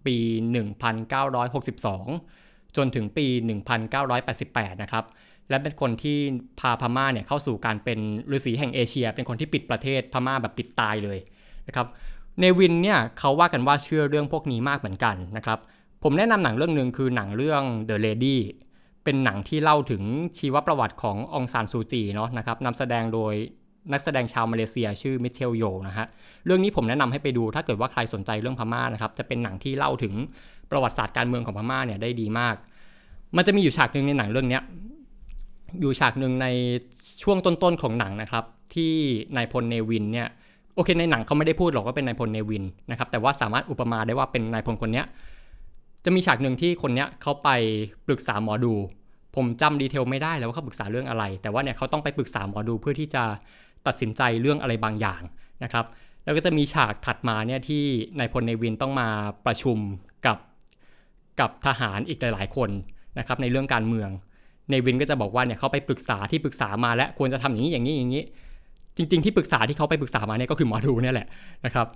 [0.06, 0.16] ปี
[1.42, 3.26] 1962 จนถึงปี
[4.04, 5.04] 1988 นะครับ
[5.48, 6.18] และเป็นคนที่
[6.60, 7.98] พาพม่าเนี่ยเข้าสู่การเป็น
[8.36, 11.18] ฤาษีแห่งเอเชีย เป็นคนที่ปิดประเทศพม่าแบบปิดตายเลย
[11.68, 11.86] นะครับ
[12.38, 15.58] เนวินเนี่ยเขาว่ากันว่าเชื่อเรื่องพวกนี้มากเหมือนกันนะครับ
[16.02, 18.36] ผมแนะนำหนังเรื่องหนึ่งคือหนังเรื่อง The Lady
[19.04, 20.02] เป็นหนังที่เล่าถึง
[20.38, 23.34] ชีวประวัติขององซานซูจีเนาะนะครับนำแสดงโดย
[23.92, 26.06] นักแสดงชาวมาเลเซียชื่อมิเชลโยนะฮะ
[26.46, 30.14] เรื่องนี้ผมแนะนำให้ไปดูถ้าเกิดว่าใครสนใจเรื่องพม่านะครับ จะเป็นหนังที่เล่าถึง
[30.70, 32.54] ประวัติศาสตร์การเมืองของพม่าเนี่ยได้ดีมาก
[33.36, 34.60] มันจะมีอยู่ฉากหนึ่งในหนังเรื่องนี้
[35.80, 36.46] อยู่ฉากหนึ่งใน
[37.22, 38.44] ช่วงต้นๆของหนังนะครับ
[38.74, 38.92] ที่
[39.36, 40.28] นายพลเนวินเนี่ย
[40.74, 45.02] โอเคในหนังเขาไม่ได้พูดหรอกว่าเป็นนายพลเนวินนะครับแต่ว่าสามารถอุปมาได้ว่าเป็นนายพลคนนี้
[46.04, 47.48] จะมีฉากหนึ่งที่คนนี้เขาไป
[48.06, 48.74] ปรึกษาหมอดู
[49.36, 53.24] ผมจำดีเทลไม่ได้แล้วว่าเขาปรึกษาเรื่องอะไร แต่ว่าเนี่ยเขาต้องไปปรึกษาหมอดูเพื่อที่จะ
[53.86, 55.22] ตัดสินใจเรื่องอะไรบางอย่าง
[55.64, 55.84] นะครับ
[56.24, 57.84] แล้วก็จะมีฉากถัดมาเนี่ยที่
[58.18, 59.08] นายพลเนวินต้องมา
[59.46, 59.78] ประชุม
[60.26, 60.38] กับ
[61.40, 62.70] กับทหารอีกหลาย ๆ คน
[63.18, 64.08] นะครับในเรื่องการเมือง
[64.70, 68.24] เนวินก็จะบอกว่าเนี่ยเขาไปปรึกษาที่ปรึกษามาแล้วควรจะทำอย่างนี้อย่างนี้อย่างนี้
[68.96, 71.28] จริง ๆ ที่ปรึกษาที่เขาไปปรึกษามาเนี่ยก็คือหมอดูเนี่ยแหละ
[71.64, 71.86] นะครับ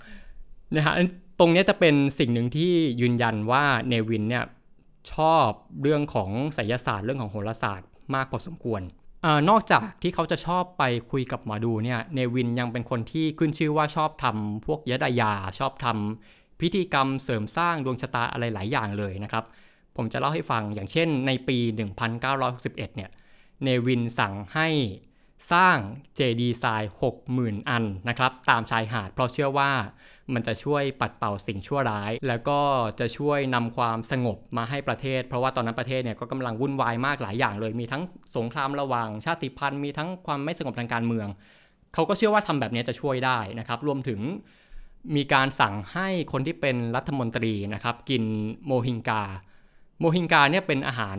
[0.76, 0.94] นะฮะ
[1.40, 4.44] ตรงนี้จะเป็นสิ่งหนึ่งที่ยืนยันว่าเนวินเนี่ย
[5.12, 5.48] ชอบ
[5.82, 8.80] เรื่องของไสยศาสตร์เรื่องของโหราศาสตร์มากพอสมควร
[9.50, 19.44] นอกจากที่เขาจะชอบไปคุยกับหมอดูเนี่ยเนวินยังเป็นคนที่ขึ้นชื่อว่าชอบทำพวกยะดายา ชอบทำพิธีกรรมเสริมสร้างดวงชะตาอะไรหลายอย่างเลยนะครับ
[19.96, 21.58] ผมจะเล่าให้ฟังอย่างเช่นในปี
[22.22, 23.10] 1961 เนี่ย
[23.62, 24.68] เนวินสั่งให้
[25.52, 25.76] สร้าง
[26.16, 26.92] เจดีไซน์
[27.30, 29.70] 60,000 อันนะครับ ตามชายหาดเพราะเชื่อว่า
[30.34, 32.60] มันจะช่วยปัดเป่าสิ่งชั่วร้าย แล้วก็
[33.00, 38.02] จะช่วยนำความสงบมาให้ประเทศ เพราะว่าตอนนั้นประเทศเนี่ยก็กำลังวุ่นวายมากหลายอย่างเลย มีทั้ง
[38.36, 41.28] สงครามระหว่างชาติพันธุ์ มีทั้งความไม่สงบทางการเมือง
[41.94, 44.20] เขาก็เชื่อว่าทำแบบนี้จะช่วยได้นะครับ รวมถึง
[45.16, 48.22] มีการสั่งให้คนที่เป็นรัฐมนตรีนะครับกิน
[48.66, 49.22] โมฮิงกา
[50.00, 51.18] โมฮิงกาเนี่ยเป็นอาหาร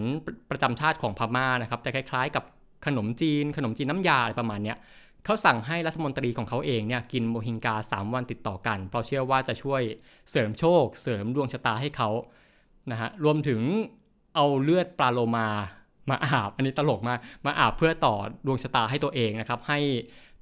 [0.49, 2.43] ประจำชาติของพม่านะครับจะคล้ายๆ กับ
[2.85, 4.77] ขนมจีน ขนมจีนน้ำยาอะไรประมาณเนี้ย
[5.25, 9.81] เขาสั่งให้รัฐมนตรีของเขาเองเนี่ยกินโมฮิงกา 3 วันติดต่อกัน เพราะเชื่อว่าจะช่วย
[10.31, 12.09] เสริมโชค เสริมดวงชะตาให้เขา
[12.91, 13.61] นะฮะรวมถึง
[14.35, 15.47] เอาเลือดปลาโลมา
[16.09, 19.79] มาอาบ อันนี้ตลกมาก มาอาบเพื่อต่อดวงชะตาให้ตัวเองนะครับ ให้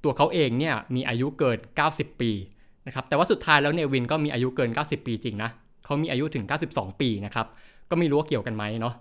[0.04, 1.58] ตัวเขาเองเนี่ยมีอายุเกิน
[1.90, 2.30] 90 ปี
[2.86, 5.50] นะครับ แต่ว่าสุดท้ายแล้วเนวินก็มีอายุเกิน 90 ปีจริงนะ
[5.84, 7.46] เขามีอายุถึง 92 ปีนะครับ
[7.90, 8.94] ก็ไม่รู้ว่าเกี่ยวกันไหมเนาะ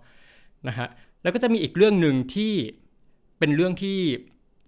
[0.67, 0.87] นะฮะ
[1.23, 2.53] แล้วก็จะมีอีกเรื่องหนึ่งที่
[3.39, 3.99] เป็นเรื่องที่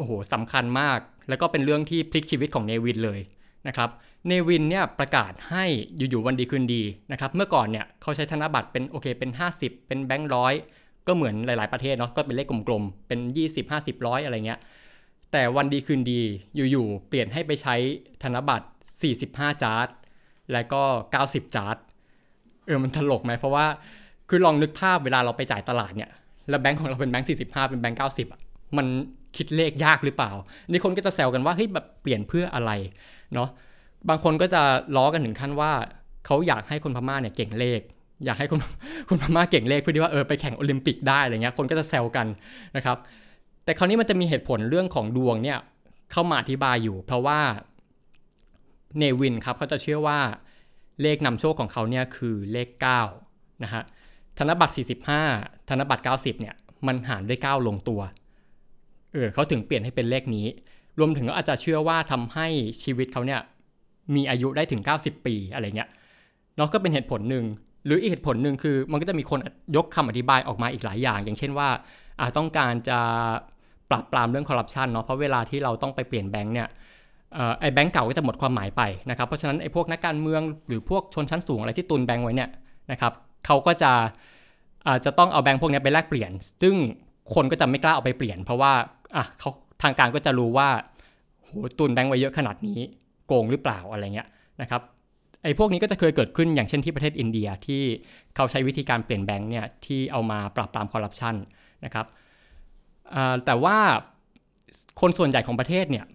[0.01, 3.19] โอ้โหสำคัญมาก แล้วก็เป็นเรื่องที่พลิกชีวิตของเนวินเลย
[3.67, 3.89] นะครับ
[4.27, 5.65] เนวินเนี่ยประกาศให้
[5.97, 10.53] อยู่ๆวันดีคืนดีนะครับเมื่อก่อนเนี่ยเขาใช้ธนบัตรเป็นโอเคเป็น 50 เป็นแบงค์ร้อย
[11.07, 14.59] ก็เหมือนหลาย ๆประเทศเนาะก็เป็นเลขกลมๆเป็น 20 50ร้อยอะไรเงี้ย
[15.31, 16.21] แต่วันดีคืนดี
[16.55, 17.75] อยู่ๆเปลี่ยนให้ไปใช้
[18.23, 18.67] ธนบัตร
[19.13, 19.87] 45 จาร์ด
[20.51, 20.83] และก็
[21.19, 21.77] 90 จาร์ด
[22.65, 23.65] เออมันตลกไหมเพราะว่า
[24.29, 26.11] คือลองนึกภาพเวลาเราไปจ่ายตลาดเนี่ย
[26.49, 28.41] แล้วแบงค์ของเราเป็นแบงค์45 เป็นแบงค์90อะ
[28.77, 28.87] มัน
[29.35, 30.31] คิดเลขยากหรือเปล่า
[30.69, 32.71] นี่คนก็จะแซวกันว่าเฮ้ยแบบเปลี่ยนเพื่ออะไร
[33.33, 33.49] เนาะ
[34.09, 34.61] บางคนก็จะ
[34.95, 35.71] ล้อกันถึงขั้นว่า
[36.25, 37.81] เขาอยากให้คนพม่าเนี่ยเก่งเลข
[38.25, 38.59] อยากให้คน
[39.09, 42.27] คนพม่าเก่งเลขเพื่อที่ว่าเออไปแข่งโอลิมปิกได้อะไรเงี้ยคนก็จะแซวกัน
[42.75, 42.97] นะครับ
[43.63, 45.59] แต่คราวนี้มันจะมีเหตุผลเรื่องของดวงเนี่ย
[46.11, 47.39] เข้ามาอธิบายอยู่ เพราะว่า
[48.97, 50.19] เนวินครับเขาจะเชื่อว่า
[51.01, 52.69] เลขนำโชคของเขาเนี่ยคือเลข
[53.17, 53.83] 9นะฮะ
[54.37, 54.73] ธนบัตร
[55.17, 56.55] 45 ธนบัตร 90เนี่ย
[56.87, 58.01] มันหารด้วย 9 ลงตัว
[59.13, 60.45] เออเขาถึงเปลี่ยนให้เป็นเลขนี้
[60.99, 62.47] รวมถึงก็อาจจะเชื่อว่าทำให้
[62.83, 63.39] ชีวิตเขาเนี่ย
[64.15, 65.89] มีอายุได้ถึง 90 ปีอะไรเงี้ย
[66.57, 67.45] เนาะก็เป็นเหตุผลหนึ่ง
[67.85, 69.39] หรืออีกเหตุผลหนึ่งคือ มันก็จะมีคน
[69.75, 71.69] ยกคำอธิบายออกมาอีกหลายอย่าง อย่างเช่นว่า
[72.19, 72.99] อาต้องการจะ
[73.89, 76.67] ปราบปรามเรื่องคอร์รัปชันเนาะเพราะเวลาที่เราต้องไปเปลี่ยนแบงค์เนี่ย
[77.59, 82.49] ไอ้แบงค์เก่าก็จะหมดความหมายไปนะครับเพราะฉะนั้นไอ้พวกนักการเมืองหรือพวกชนชั้นสูงอะไรที่ตุนแบงค์ไว้เนี่ย
[82.91, 83.13] นะครับ
[83.45, 83.91] เขาก็จะ
[84.87, 86.75] อาจจะต้องเอาแบงค์พวกนี้ไปแลกเปลี่ยน ซึ่ง
[87.35, 88.73] คนก็จะไม่กล้าเอาไปเปลี่ยน เพราะว่า
[89.15, 89.49] อะเขา
[89.83, 90.69] ทางการก็จะรู้ว่า
[91.43, 92.79] โหตุนแบงค์ไว้เยอะขนาดนี้
[93.27, 94.27] โกงหรือเปล่าอะไรเงี้ย
[94.61, 94.81] นะครับ
[95.43, 97.81] ไอ้พวกนี้ก็จะเคยเกิดขึ้นอย่างเช่นที่ประเทศอินเดียที่
[98.35, 101.35] เขาใช้วิธีการเปลี่ยนแบงค์เนี่ยที่เอามาปราบปรามคอร์รัปชัน
[101.85, 102.05] นะครับ
[103.45, 103.77] แต่ว่า
[105.01, 106.05] คนส่วนใหญ่ของประเทศเนี่ย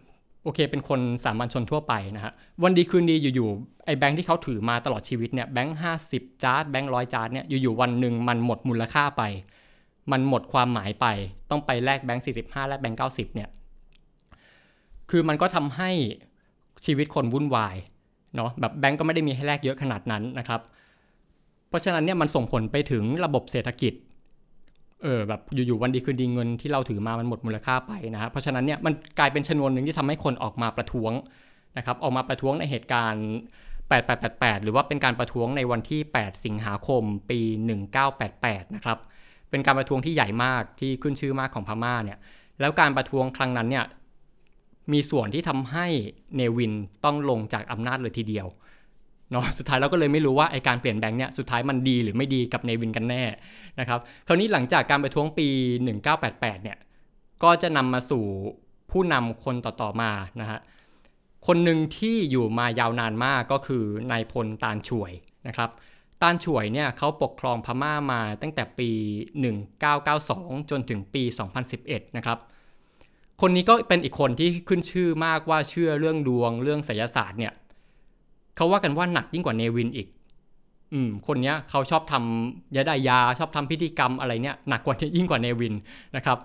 [0.42, 2.32] โอเค เป็นคนสามัญชนทั่วไปนะฮะ
[2.62, 9.22] วันดีคืนดีอยู่ๆไอ้แบงค์ที่เขาถือมาตลอดชีวิตเนี่ยแบงค์ห้าสิบจ๊าดแบงค์ร้อยจ๊าดเนี่ยอยู่ๆวันหนึ่งมันหมดมูลค่าไป
[10.12, 11.06] มันหมดความหมายไป
[11.50, 13.48] ต้องไปแลกแบงค์สี่สิบห้าแลกแบงค์เก้าสิบเนี่ย
[15.10, 15.90] คือมันก็ทำให้
[16.84, 17.76] ชีวิตคนวุ่นวาย
[18.36, 20.60] เนาะแบบแบงก์ก็ไม่ได้มีให้แลกเยอะขนาดนั้นนะครับ
[21.68, 23.94] เพราะฉะนั้นเนี่ยมันส่งผลไปถึงระบบเศรษฐกิจ
[25.02, 31.12] เออแบบอยู่ๆวันดีคืนดีเงินที่เราถือมามันหมดมูลค่าไปนะฮะเพราะฉะนั้นเนี่ยมันกลายเป็นชนวนหนึ่งที่ทำให้คนออกมาประท้วง
[31.76, 33.26] นะครับออกมาประท้วงในเหตุการณ์
[33.90, 37.40] 8888 หรือว่าเป็นการประท้วงในวันที่ 8 สิงหาคมปี
[38.08, 38.98] 1988 นะครับ
[39.50, 42.18] เป็นการประท้วงที่ใหญ่มากที่ขึ้นชื่อมากของพม่าเนี่ย
[42.60, 43.84] แล้วการประท้วงครั้งนั้นเนี่ย
[44.92, 45.86] มีส่วนที่ทำให้
[46.36, 46.72] เนวิน
[47.04, 48.46] ต้องลงจากอำนาจเลยทีเดียว
[49.30, 53.22] เนาะสุดท้ายเราก็เลยไม่รู้ว่าไอการเปลี่ยนแบงค์เนี่ยสุดท้ายมันดีหรือไม่ดีกับเนวินกันแน่
[53.80, 55.48] นะครับคราวนี้หลังจากการไปท้วงปี
[56.00, 56.78] 1988เนี่ย
[57.42, 58.24] ก็จะนำมาสู่
[58.90, 60.60] ผู้นำคนต่อๆมานะฮะ
[61.46, 65.10] คนหนึ่งที่อยู่มายาวนานมากก็คือนายพลตาลช่วย
[65.48, 65.70] นะครับ
[66.22, 68.90] ตาลช่วยเนี่ยเขาปกครองพม่ามาตั้งแต่ปี
[69.94, 71.22] 1992 จนถึงปี
[71.70, 72.38] 2011 นะครับ
[73.40, 77.52] คนนี้ก็เป็นอีกคนที่ขึ้นชื่อมากว่าเชื่อเรื่องดวงเรื่องไสยศาสตร์เนี่ย
[78.56, 80.08] เขาว่ากันว่าหนักยิ่งกว่าเนวินอีก
[80.92, 85.74] อืม คนนี้เขาชอบทำยาดายาชอบทำพิธีกรรมอะไรเนี่ยหนักกว่ายิ่งกว่าเนวิน
[86.16, 86.38] นะครับ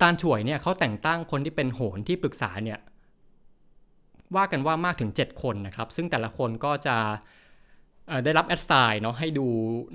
[0.00, 2.78] ตาลช่วยเนี่ยเขาแต่งตั้งคนที่เป็นโหนที่ปรึกษาเนี่ย
[4.36, 6.96] ว่ากันว่ามากถึง 7 คนนะครับ ซึ่งแต่ละคนก็จะ
[8.24, 9.46] ได้รับแอดไซน์เนาะให้ดู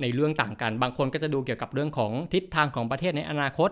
[0.02, 3.70] ในเรื่องต่างกัน บางคนก็จะดูเกี่ยวกับเรื่องของทิศทางของประเทศในอนาคต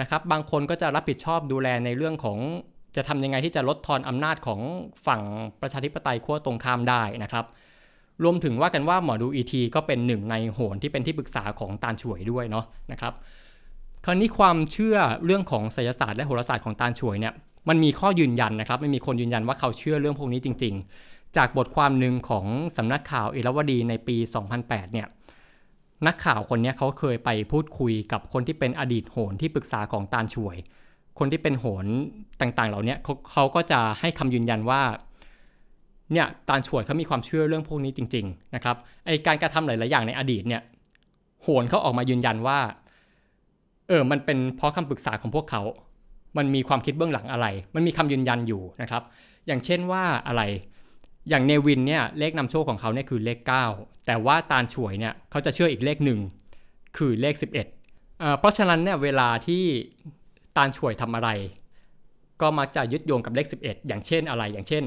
[0.00, 2.38] นะครับ บางคนก็จะรับผิดชอบดูแลในเรื่องของ
[2.96, 4.60] จะทำยังไงที่จะลดทอนอำนาจของ
[5.06, 5.22] ฝั่ง
[5.60, 7.44] ประชาธิปไตยขั้วตรงข้ามได้นะครับ
[8.24, 13.12] รวมถึงว่ากันว่าหมอดูอีทีก็เป็นหนึ่งในโหนที่เป็นที่ปรึกษาของตาลช่วยด้วยเนาะนะครับ
[14.04, 17.34] คราวนี้ความเชื่อเรื่องของไสยศาสตร์และโหราศาสตร์ของตาลช่วยเนี่ย
[17.68, 22.46] มันมีข้อยืนยันนะครับ ไม่มีคนยืนยันว่าเขาเชื่อเรื่องพวกนี้จริง ๆ จากบทความหนึ่งของ
[22.76, 24.16] สำนักข่าวเอราวดีในปี
[24.54, 25.06] 2008 เนี่ย
[26.06, 30.56] นักข่าวคนนี้เขาเคยไปพูดคุยกับคนที่เป็นอดีตโหนที่ปรึกษาของตาลช่วย
[31.18, 31.86] คนที่เป็นโหน
[32.40, 34.82] ต่างๆ เหล่านี้เขาเขาก็จะให้คำยืนยันว่า
[36.12, 40.62] เนี่ยตาลช่วยเขามีความเชื่อเรื่องพวกนี้จริง ๆ นะครับไอการกระทำหลายๆอย่างในอดีตเนี่ย
[41.42, 42.58] โหนเขาออกมายืนยันว่า
[43.88, 45.62] เออ มันเป็นเพราะคำปรึกษาของพวกเขา
[46.36, 49.02] มันมีความคิดเบื้องหลังอะไร มันมีคำยืนยันอยู่นะครับ
[49.46, 50.42] อย่างเช่นว่าอะไร
[51.28, 53.38] อย่างเนวินเนี่ยเลขนำโชคของเขาเนี่ยคือเลข
[53.72, 56.18] 9 แต่ว่าตาลช่วยเนี่ยเขาจะเชื่ออีกเลขหนึ่ง
[56.96, 59.64] คือเลข 11เเพราะฉะนั้นเนี่ยเวลาที่
[60.56, 61.28] ตาลช่วยทำอะไร
[62.40, 64.84] ก็มักจะยึดโยงกับเลข 11 อย่างเช่นอะไร อย่างเช่น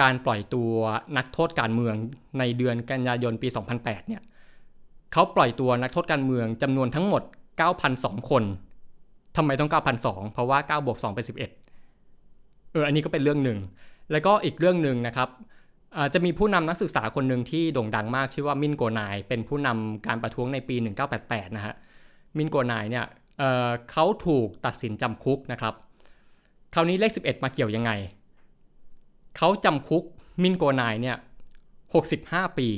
[0.00, 0.72] การปล่อยตัว
[1.16, 1.94] นักโทษการเมือง
[2.38, 4.22] ในเดือนกันยายนปี 2008เนี่ย
[5.12, 7.22] เขาปล่อยตัวนักโทษการเมืองจำนวนทั้งหมด
[7.76, 8.42] 9,002 คน
[9.36, 9.70] ทำไมต้อง
[10.02, 13.58] 9,002 เพราะว่า9บวก2เป็น11 เออ อันนี้ก็เป็นเรื่องหนึ่ง
[14.12, 15.28] แล้วก็อีกเรื่องหนึ่งนะครับ
[16.14, 20.76] จะมีผู้นำนักศึกษาคนหนึ่งที่โด่งดังมากชื่อว่ามินโกนาย เป็นผู้นำการประท้วงในปี
[21.16, 21.74] 1988 นะฮะ
[22.36, 23.04] มินโกนายเนี่ย
[23.38, 25.74] เเขาถูกตัดสินจำคุกนะครับ
[26.74, 27.92] คราวนี้เลข 11 มาเกี่ยวยังไง
[29.36, 30.04] เขาจำคุก
[30.42, 31.16] มินโกนายเนี่ย
[31.86, 32.68] 65 ปี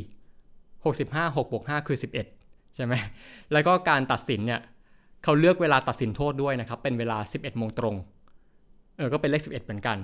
[0.85, 1.98] 65 6บวก5คือ
[2.37, 2.94] 11 ใช่ไหม
[3.52, 4.61] แล้วก็การตัดสินเนี่ย
[5.24, 7.96] เขาเลือกเวลาตัดสินโทษด้วยนะครับ เป็นเวลา 11โมงตรง
[8.96, 9.98] เออ ก็เป็นเลข 11 เหมือนกัน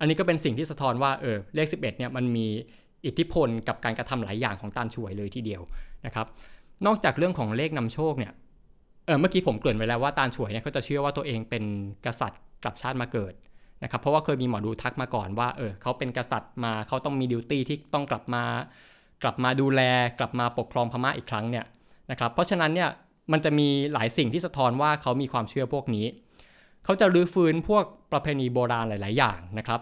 [0.00, 2.46] อันนี้ก็เป็นสิ่งที่สะท้อนว่าเออเลข 11เนี่ยมันมี
[3.06, 5.62] อิทธิพลกับการกระทำหลายอย่างของตานช่วยเลยทีเดียว
[6.06, 6.26] นะครับ
[6.86, 8.32] นอกจากเรื่องของเลขนำโชคเนี่ย
[9.06, 11.64] เออเมื่อกี้ผมเกริ่นไว้แล้วว่าตานช่วยเนี่ยเขาจะเชื่อว่าตัวเองเป็น
[12.06, 13.32] กษัตริย์กลับชาติมาเกิด
[13.82, 18.44] นะครับเพราะว่าเคยมีหมอดูทักมาก่อนว่าเออเขาเป็นกษัตริย์มาเขาต้องมีดิวตี้ที่ต้องกลับมา
[19.22, 19.80] กลับมาดูแล
[20.18, 21.64] กลับมาปกครองพม่าอีกครั้งเนี่ย
[22.10, 22.88] นะครับเพราะฉะนั้นเนี่ย
[23.32, 26.06] มันจะมีหลายสิ่งที่สะท้อนว่าเขามีความเชื่อพวกนี้
[26.84, 29.80] เขาจะรื้อฟื้นพวกประเพณีโบราณหลาย ๆ อย่างนะครับ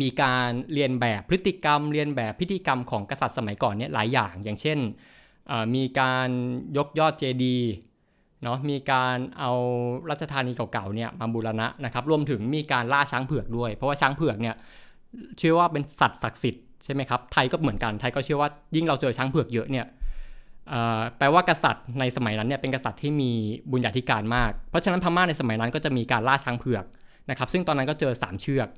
[0.00, 4.78] มีการเรียนแบบพฤติกรรม เรียนแบบพิธีกรรมของกษัตริย์สมัยก่อนเนี่ยหลายอย่าง อย่างเช่น
[5.74, 6.28] มีการ
[6.76, 7.70] ยกยอดเจดีย์
[8.42, 9.52] เนาะมีการเอา
[10.10, 14.56] รัชธานีเก่าๆเนี่ยมาบูรณะนะครับ รวมถึงมีการล่าช้างเผือกด้วย เพราะว่าช้างเผือกเนี่ย
[15.38, 19.86] เชื่อว่าเป็นสัตว์ศักดิ์สิทธิ์ใช่ไหมครับ ไทยก็เหมือนกัน ไทยก็เชื่อว่ายิ่งเราเจอช้างเผือกเยอะเนี่ย
[21.18, 23.32] แปลว่ากษัตริย์ในสมัยนั้นเนี่ยเป็นกษัตริย์ที่มี
[23.70, 26.84] บุญญาธิการมาก เพราะฉะนั้นพม่าในสมัยนั้นก็จะมีการล่าช้างเผือก
[27.30, 28.68] นะครับ ซึ่งตอนนั้นก็เจอ 3 เชือก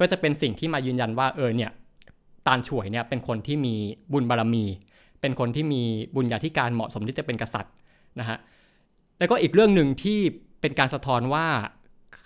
[0.00, 1.70] ก็จะเป็นสิ่งที่มายืนยันว่าเออเนี่ย
[2.46, 3.74] ตาลฉวยเนี่ยเป็นคนที่มี
[4.12, 4.64] บุญบารรมี
[5.20, 5.82] เป็นคนที่มี
[6.16, 7.72] บุญญาธิการเหมาะสมที่จะเป็นกษัตริย์
[8.20, 8.38] นะฮะ
[9.18, 10.18] แล้วก็อีกเรื่องหนึ่งที่
[10.60, 11.46] เป็นการสะท้อนว่า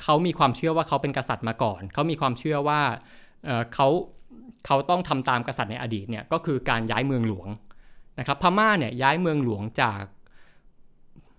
[0.02, 2.80] เขามีความเชื่อว่าเขาเป็นกษัตริย์มาก่อน เขามีความเชื่อว่า
[3.74, 3.88] เขา
[4.66, 7.48] เขาต้องทำตามกษัตริย์ในอดีตเนี่ยก็คือการย้ายเมืองหลวง
[8.18, 10.02] นะครับพม่าเนี่ยย้ายเมืองหลวงจาก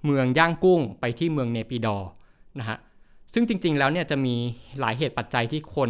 [0.05, 1.97] เมืองย่างกุ้งไปที่เมืองเนปิดอ
[2.59, 2.77] นะฮะ
[3.33, 4.35] ซึ่งจริง ๆ แล้วเนี่ยจะมี
[4.79, 5.89] หลายเหตุปัจจัยที่คน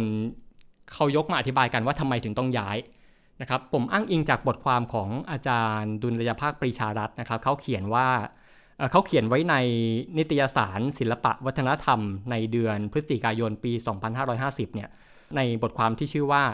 [0.92, 2.76] เขายกมาอธิบายกันว่าทำไมถึงต้องย้าย
[3.40, 8.08] นะครับผมอ้างอิงจากบทความของอาจารย์ดุลยภาคปรีชารัตน์นะครับเขาเขียนว่า
[8.90, 9.54] เขาเขียนไว้ใน
[10.18, 13.72] นิตยสารศิลปะวัฒนธรรมในเดือนพฤศจิกายนปี
[14.24, 14.88] 2550เนี่ย
[15.36, 16.44] ในบทความที่ชื่อว่า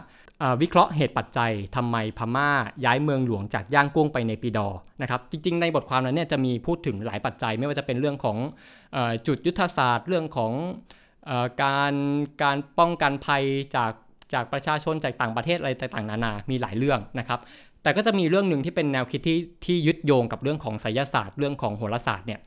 [0.63, 2.51] วิเคราะห์เหตุปัจจัยทำไมพม่า
[2.85, 4.69] ย้ายเมืองหลวงจากย่างกุ้งไปในปีดอ
[5.03, 8.37] นะครับจริง ๆ ในบทความนั้นเนี่ยจะมีพูดถึงหลายปัจจัย ไม่ว่าจะเป็นเรื่องของ
[8.97, 10.53] อจุดยุทธศาสตร์ เรื่องของ
[11.31, 11.95] อการ
[12.43, 13.43] การป้องกันภัย
[13.77, 13.93] จาก
[14.35, 17.41] จากประชาชนจากต่างประเทศอะไรต่างๆนานา มีหลายเรื่องนะครับ
[17.83, 22.41] แต่ก็จะมีเรื่องหนึ่งที่เป็นแนวคิดที่ที่ยึดโยงกับเรื่องของไสยศาสตร์ เรื่องของโหราศาสตร์เนี่ย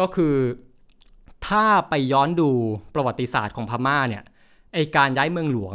[0.00, 0.34] ก็คือ
[1.48, 2.50] ถ้าไปย้อนดู
[2.94, 4.22] ประวัติศาสตร์ของพม่าเนี่ย
[4.74, 5.74] ไอการย้ายเมืองหลวง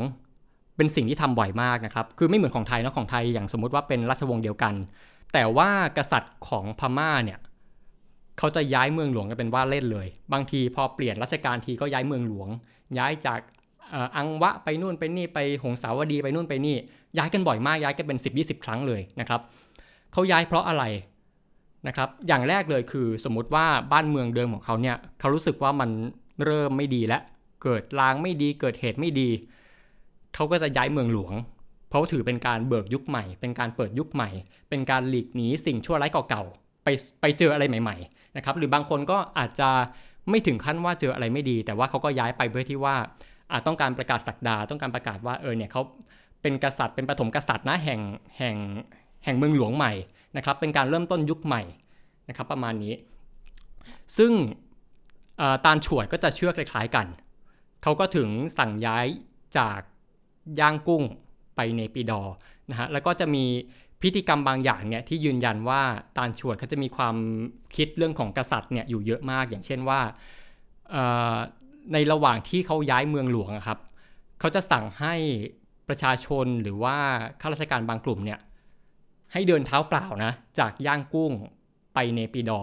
[0.82, 4.74] เป็นสิ่งที่ทำบ่อยมากนะครับ คือไม่เหมือนของไทยนะของไทยอย่างสมมุติว่าเป็นราชวงศ์เดียวกัน
[5.34, 7.40] แต่ว่ากษัตริย์ของพม่าเนี่ย
[8.38, 12.50] เขาจะย้ายเมืองหลวงกันเป็นว่าเล่นเลย บางทีพอเปลี่ยนรัชกาลทีก็ย้ายเมืองหลวง
[12.98, 13.40] ย้ายจาก
[14.16, 16.76] อังวะไปนู่นไปนี่ไปหงสาวดีไปนู่นไปนี่
[17.18, 19.42] ย้ายกันบ่อยมากย้ายกันเป็น 10-20 ครั้งเลยนะครับ
[20.14, 20.84] เขาย้ายเพราะอะไร
[21.88, 25.90] นะครับ อย่างแรกเลยคือสมมุติว่าบ้านเมืองเดิมของเขาเนี่ยเขารู้สึกว่ามัน
[26.46, 27.22] เริ่มไม่ดีแล้ว
[27.64, 29.30] เกิดลางไม่ดีเกิดเหตุไม่ดี
[30.36, 31.34] เขาก็จะย้ายเมืองหลวง
[31.90, 34.30] เพราะถือเป็นการเบิกยุคใหม่ เป็นการเปิดยุคใหม่
[34.70, 36.88] เป็นการหลีกหนีสิ่งชั่วร้ายเก่าๆไป
[37.22, 39.70] ไปเจออะไรใหม่ๆนะครับหรือบางคนก็อาจจะ
[40.30, 42.96] ไม่ถึงขั้นว่าเจออะไรไม่ดี แต่ว่าเขาก็ย้ายไปเพื่อที่ว่า
[43.52, 45.82] อาจต้องการประกาศสักดา ต้องการประกาศว่าเออเนี่ยเขา
[46.42, 48.02] เป็นกษัตริย์เป็นปฐมกษัตริย์นะแห่ง
[48.38, 48.56] แห่ง
[49.24, 49.94] แห่งเมืองหลวงใหม่
[50.38, 51.62] นะครับเป็นการเริ่มต้นยุคใหม่
[52.30, 52.94] นะครับประมาณนี้
[54.18, 54.32] ซึ่ง
[55.66, 57.08] ตาลฉวดก็จะเชื่อคล้ายๆกัน
[57.84, 59.06] เขาก็ถึงสั่งย้าย
[59.58, 59.80] จาก
[60.60, 61.04] ย่างกุ้ง
[61.56, 62.22] ไปในปีดอ
[62.72, 63.46] นะฮะแล้วก็จะมี
[64.02, 65.82] พิธีกรรมบางอย่างเนี่ยที่ยืนยันว่า
[66.18, 67.16] ตาลชวดเขาจะมีความ
[67.76, 70.00] คิดเรื่องของกษัตริย์เนี่ยอยู่เยอะมากอย่างเช่นว่า
[71.94, 73.80] ในระหว่างที่เขาย้ายเมืองหลวงครับ
[74.40, 75.16] เขาจะสั่งให้
[75.90, 76.96] ประชาชนหรือว่า
[77.42, 78.40] ข้าราชการบางกลุ่มเนี่ย
[79.34, 81.32] ให้เดินเท้าเปล่านะจากย่างกุ้ง
[81.94, 82.60] ไปเนปิดอ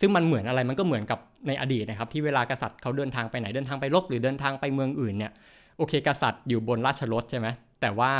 [0.00, 5.32] ซึ่งมันเหมือนอะไรมันก็เหมือนกับในอดีตนะครับ ที่เวลากษัตริย์เขาเดินทางไปไหนเดินทางไปรบหรือเดินทางไปเมืองอื่นเนี่ย
[5.76, 7.48] โอเคกษัตริย์อยู่บนราชรถใช่ไหม
[7.80, 8.12] แต่ว่า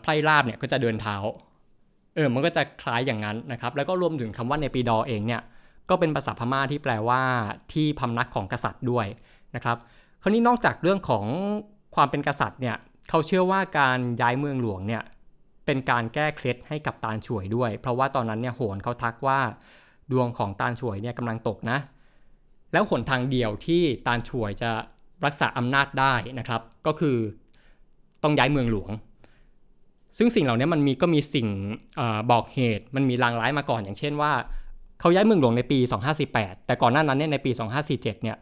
[0.00, 1.16] ไพร่ราบเนี่ยก็จะเดินเท้า
[2.14, 5.42] เออมันก็จะคล้ายอย่างนั้นนะครับ แล้วก็รวมถึงคำว่าในปีดอเองเนี่ย
[5.90, 7.20] ก็เป็นภาษาพม่าที่แปลว่า
[7.72, 9.06] ที่พำนักของกษัตริย์ด้วย
[9.54, 9.76] นะครับ
[10.22, 11.24] คราวนี้นอกจากเรื่องของ
[11.94, 12.76] ความเป็นกษัตริย์เนี่ย
[13.08, 15.02] เขาเชื่อว่าการย้ายเมืองหลวงเนี่ย
[15.66, 19.40] เป็นการแก้เคล็ดให้กับตาลช่วยด้วย เพราะว่าตอนนั้นเนี่ยโหนเขาทักว่า
[20.12, 21.78] ดวงของตาลช่วยเนี่ยกำลังตกนะ
[22.72, 24.70] แล้วหนทางเดียวที่ตาลช่วยจะ
[25.26, 27.16] รักษาอำนาจได้นะครับ ก็คือ
[28.22, 28.90] ต้องย้ายเมืองหลวง
[30.18, 31.48] ซึ่งสิ่งเหล่านี้มันมีก็มีสิ่ง
[31.98, 34.32] อบอกเหตุ มันมีลางร้ายมาก่อน อย่างเช่นว่า
[35.00, 35.78] เขาย้ายเมืองหลวงในปี
[36.22, 37.50] 2548 แต่ก่อนหน้านั้นเนี่ยในปี
[37.86, 38.36] 2547 เนี่ย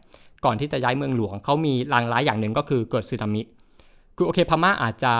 [0.45, 3.41] ก่อนที่จะย้ายเมืองหลวงเขามีลางร้ายอย่างหนึ่งก็คือเกิดสึนามิ
[4.17, 5.13] คือโอเคพม่าอาจจะ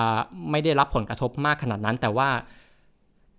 [0.52, 2.30] ไม่ได้รับผลกระทบมากขนาดนั้น แต่ว่า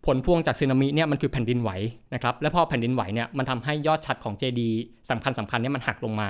[0.07, 1.71] ผลพวงจากสึนามิเนี่ยมันคือแผ่นดินไหว
[2.15, 4.69] นะครับ และพอแผ่นดินไหวเนี่ยมันทำให้ยอดชัดของเจดี
[5.11, 6.29] สำคัญสำคัญเนี่ยมันหักลงมา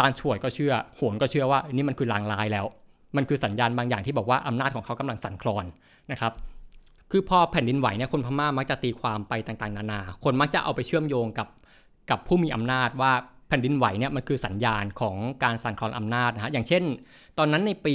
[0.00, 2.66] ตาลช่วยก็เชื่อโหนก็เชื่อว่านี่มันคือลางลายแล้ว
[3.16, 5.64] มันคือสัญญาณบางอย่างที่บอกว่าอำนาจของเขากำลังสั่นคลอน
[6.12, 6.32] นะครับ
[7.10, 11.48] คือพอแผ่นดินไหวเนี่ยคนพม่ามักจะตีความไปต่างๆ นานา คนมักจะเอาไปเชื่อมโยงกับ
[12.10, 13.12] กับผู้มีอำนาจว่า
[13.48, 16.82] แผ่นดินไหวเนี่ยมันคือสัญญาณของการสั่นคลอนอำนาจนะฮะอย่างเช่น
[17.38, 17.94] ตอนนั้นในปี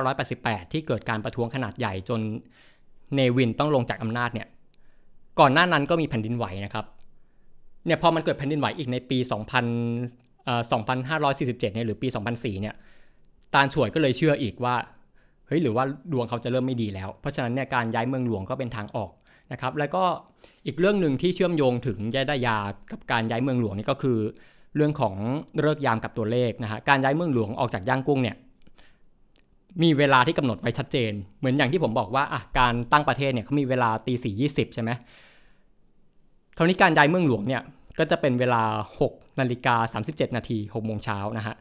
[0.00, 2.20] 1988 ที่เกิดการประท้วงขนาดใหญ่จน
[3.14, 4.48] เนวินต้องลงจากอำนาจเนี่ย
[5.40, 6.86] ก่อนหน้านั้นก็มีแผ่นดินไหวนะครับ
[7.86, 9.18] เนี่ยพอมันเกิดแผ่นดินไหวอีกในปี
[9.84, 12.74] 2000 2547เนี่ยหรือปี 2004เนี่ย
[13.54, 14.74] ตาลฉวยก็เลยเชื่ออีกว่า
[15.46, 19.10] เฮ้ยหรือว่าดวงเขาจะเริ่มไม่ดีแล้ว เพราะฉะนั้นเนี่ยการย้ายเมืองหลวงก็เป็นทางออก
[19.52, 20.04] นะครับแล้วก็
[20.66, 22.56] อีกเรื่องหนึ่งที่เชื่อมโยงถึงยาดายา
[22.92, 24.18] กับการย้ายเมืองหลวงนี่ก็คือ
[24.76, 25.14] เรื่องของ
[25.62, 28.36] เลิกยามกับตัวเลขนะฮะการย้ายเมืองหลวงออกจากย่างกุ้งเนี่ย
[29.82, 34.90] มีเวลาที่กำหนดไว้ชัดเจน เหมือนอย่างที่ผมบอกว่าอะการตั้งประเทศเนี่ยเขามีเวลาตีสี่ยี่สิบใช่ไหม
[36.56, 37.62] คราวนี้การย้ายเมืองหลวงเนี่ย
[37.98, 38.62] ก็จะเป็นเวลา
[39.00, 41.54] 6 นาฬิกา 37 นาที6โมงเช้านะฮะ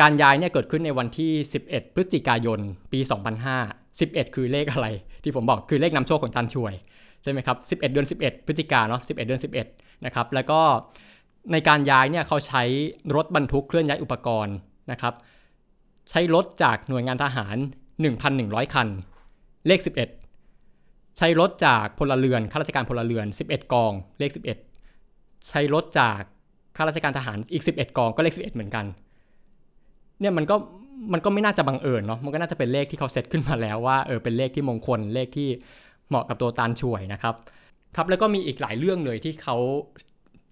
[0.00, 1.32] การย้ายเนี่ยเกิดขึ้นในวันที่
[1.66, 2.60] 11 พฤศจิกายน
[2.92, 3.00] ปี
[3.50, 4.86] 2005 11 คือเลขอะไร
[5.24, 6.74] ที่ผมบอกคือเลขนำโชคของตันช่วย
[7.22, 9.40] ใช่ไหมครับ 11 เดือน 11 พฤศจิกาเนาะ 11 เดือน
[9.72, 10.60] 11 นะครับ แล้วก็
[11.52, 12.62] ในการย้ายเนี่ยเขาใช้
[13.16, 14.56] รถบรรทุกเคลื่อนย้ายอุปกรณ์
[14.90, 15.14] นะครับ
[16.10, 17.56] ใช้รถจากหน่วยงานทหาร
[18.14, 18.88] 1,100 คัน
[19.66, 24.30] เลข 11 ใช้รถจากพลเรือนข้าราชการพลเรือน 11 กอง เลข
[24.90, 26.20] 11 ใช้รถจาก
[26.76, 28.84] ข้าราชการทหารอีก 11 กองก็เลข 11 เหมือนกัน
[30.20, 30.56] เนี่ยมันก็
[31.12, 35.48] มันก็ไม่น่าจะบังเอิญเนาะ มันก็น่าจะเป็นเลขที่เขาเซตขึ้นมาแล้วว่าเออเป็นเลขที่มงคลเลขที่
[36.08, 37.34] เหมาะกับตัวตาลช่วยนะครับ
[37.96, 39.56] ครับแล้วก็มีอีกหลายเรื่องเลยที่เขา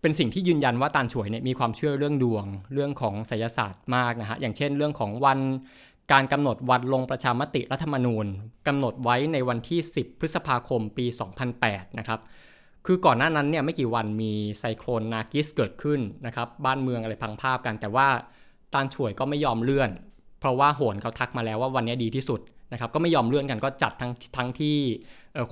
[0.00, 5.38] เป็นสิ่งที่ยืนยันว่าตาลช่วยเนี่ยมีความเชื่อเรื่องดวงเรื่องของไสยศาสตร์มากนะฮะอย่างเช่น เรื่องของวัน
[6.12, 8.26] การกำหนดวันลงประชามติรัฐธรรมนูญ
[8.66, 11.06] กำหนดไว้ในวันที่ 10 พฤษภาคมปี
[11.52, 12.20] 2008 นะครับ
[12.86, 18.06] คือก่อนหน้านั้นเนี่ยไม่กี่วันมีไซโคลนนากิสเกิดขึ้นนะครับบ้านเมืองอะไรพังภาพกัน แต่ว่า
[18.74, 19.90] ตาลช่วยก็ไม่ยอมเลื่อน
[20.40, 22.40] เพราะว่าโหนเขาทักมาแล้วว่าวันนี้ดีที่สุด
[22.72, 24.76] นะครับก็ไม่ยอมเลื่อนกันก็จัดทั้งทั้งที่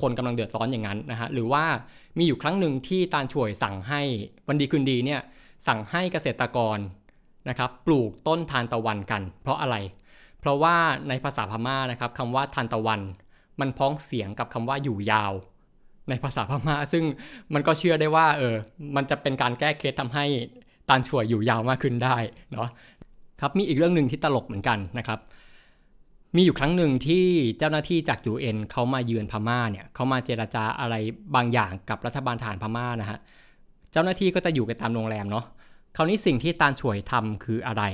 [0.02, 1.64] คนกำลังเดือดร้อนอย่างนั้นนะฮะหรือว่า
[2.18, 4.00] มีอยู่ครั้งหนึ่งที่ตาลช่วยสั่งให้
[4.48, 5.20] วันดีคืนดีเนี่ย
[5.66, 6.78] สั่งให้เกษตรกร
[7.48, 9.76] นะครับปลูกต้นทานตะวันกัน เพราะอะไร
[10.40, 10.76] เพราะว่า
[11.08, 13.00] ในภาษาพม่านะครับคำว่าทานตะวัน
[13.60, 15.32] มันพ้องเสียงกับคำว่าอยู่ยาว
[16.08, 17.04] ในภาษาพม่า ซึ่ง
[17.54, 18.54] มันก็เชื่อได้ว่าเออ
[18.96, 20.24] มันจะเป็นการแก้เคล็ดทำให้
[20.88, 22.16] ตาลช่วยอยู่ยาวมากขึ้นได้
[22.52, 22.68] เนาะ
[23.40, 25.20] ครับมีอีกเรื่องหนึ่งที่ตลกเหมือนกันนะครับ
[26.36, 27.24] มีอยู่ครั้งหนึ่งที่
[27.58, 30.94] เจ้าหน้าที่จาก UN เขามาเยือนพม่าเนี่ยเขามาเจราจาอะไร
[31.34, 33.18] บางอย่างกับรัฐบาลฐานพม่านะฮะ
[33.92, 35.44] เจ้าหน้าที่ก็จะอยู่กันตามโรงแรมเนาะ
[35.96, 37.84] คราวนี้สิ่งที่ตาลช่วยทำคืออะไร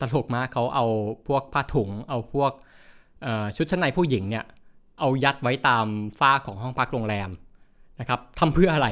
[0.00, 0.86] ตลกมากเขาเอา
[1.28, 2.52] พวกผ้าถุง เอาพวก
[3.56, 4.44] ชุดชั้นในผู้หญิงเนี่ย
[4.98, 5.86] เอายัดไว้ตาม
[6.18, 7.30] ฝ้าของห้องพักโรงแรม
[8.00, 8.88] นะครับทำเพื่ออะไร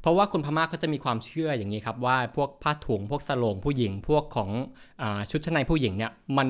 [0.00, 4.50] เพราะว่าคนพม่าเขาจะมีความเชื่ออย่างนี้ครับว่าพวกผ้าถุงพวกสโลงผู้หญิงพวกของ
[5.02, 6.48] อชุดชั้นในผู้หญิงเนี่ยมัน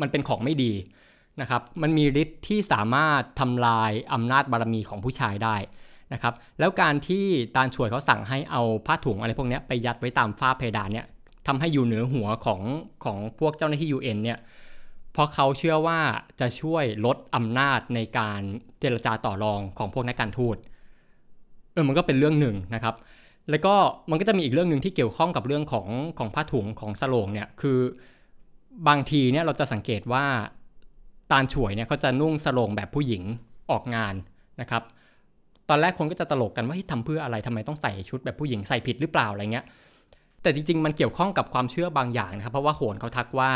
[0.00, 0.72] มันเป็นของไม่ดี
[1.40, 5.56] นะครับ มันมีฤทธิ์ที่สามารถทำลายอำนาจบารมีของผู้ชายได้
[6.12, 7.24] นะครับ แล้วการที่
[7.56, 11.06] ตาช่วยเขาสั่งให้เอาผ้าถุงอะไรพวกนี้ไปยัดไว้ตามฝ้าเพดานเนี่ย
[11.46, 12.60] ทำให้อยู่เหนือหัวของ
[13.04, 14.38] ของพวกเจ้าหน้าที่ UN เนี่ย
[15.14, 16.00] เพราะเขาเชื่อว่า
[16.40, 18.40] จะช่วยลดอำนาจในการ
[18.80, 20.56] เจรจาต่อรองของพวกนักการทูต
[21.72, 22.94] เออมันก็เป็นเรื่องหนึ่งนะครับ
[23.50, 23.74] แล้วก็
[24.10, 27.78] มันก็จะมีอีกเรื่องหนึ่งที่เกี่ยวข้องกับเรื่องของของผ้าถุงของสโลงเนี่ยคือ
[28.88, 30.24] บางทีเนี่ยเราจะสังเกตว่า
[31.32, 33.22] ตาลฉวยเนี่ยเขาจะนุ่งสโลงแบบผู้หญิง
[33.70, 34.14] ออกงาน
[34.60, 34.82] นะครับ
[35.68, 39.66] ตอนแรกคนก็จะตลกกันว่าที่ทำเพื่ออะไรทำไมต้องใส่ชุดแบบผู้หญิงใส่ผิดหรือเปล่าอะไรเงี้ย
[40.42, 43.50] แต่จริงๆ มันเกี่ยวข้องกับความเชื่อบางอย่างนะครับ เพราะว่าโหนเขาทักว่า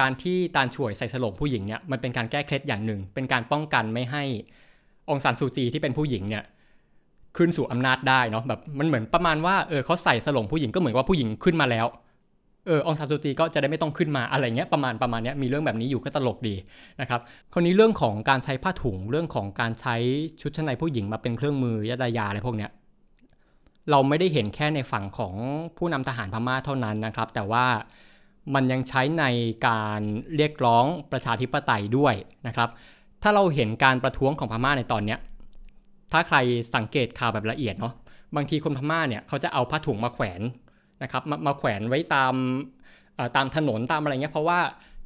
[0.00, 4.22] การที่ตาลฉวยใส่สลงผู้หญิงเนี่ยมันเป็นการแก้เคล็ดอย่างหนึ่ง เป็นการป้องกันไม่ให้
[5.08, 6.44] องซานซูจีที่เป็นผู้หญิงเนี่ย
[7.36, 11.86] ขึ้นสู่อำนาจได้เนาะแบบมันเหมือนประมาณว่าเออเขาใส่สลงผู้หญิงก็เหมือนว่าผู้หญิงขึ้นมาแล้ว
[12.66, 16.54] เออองซานซูจีก็จะได้ไม่ต้องขึ้นมาอะไรเงี้ยประมาณประมาณเนี้ยมีเรื่องแบบนี้อยู่ก็ตลกดี
[17.00, 17.20] นะครับ
[17.52, 19.96] คราวนี้เรื่องของการใช้ผ้าถุงเรื่องของการใช้
[20.40, 22.70] ชุดชั้นในผู้หญิงมาเป็นเครื่องมือยาดายาอะไรพวกเนี้ย
[23.90, 25.34] เราไม่ได้เห็นแค่ในฝั่งของ
[25.76, 27.64] ผู้นำทหารพม่าเท่านั้นนะครับ แต่ว่า
[28.54, 29.24] มันยังใช้ใน
[29.68, 30.00] การ
[30.36, 32.14] เรียกร้องประชาธิปไตยด้วย
[32.46, 32.68] นะครับ
[33.22, 35.18] ถ้าเราเห็นการประท้วงของพม่าในตอนเนี้ย
[36.12, 36.36] ถ้าใคร
[36.74, 37.94] สังเกตข่าวแบบละเอียดเนาะ
[38.36, 40.40] บางทีคนพม่าเนี่ยเขาจะเอาผ้าถุงมาแขวน
[41.02, 42.34] นะครับมามาแขวนไว้ตาม
[43.36, 44.58] ตามถนนตามอะไรเงี้ยเพราะว่า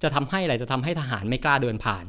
[0.02, 2.06] จะทำให้อะไรจะทำให้ทหารไม่กล้าเดินผ่าน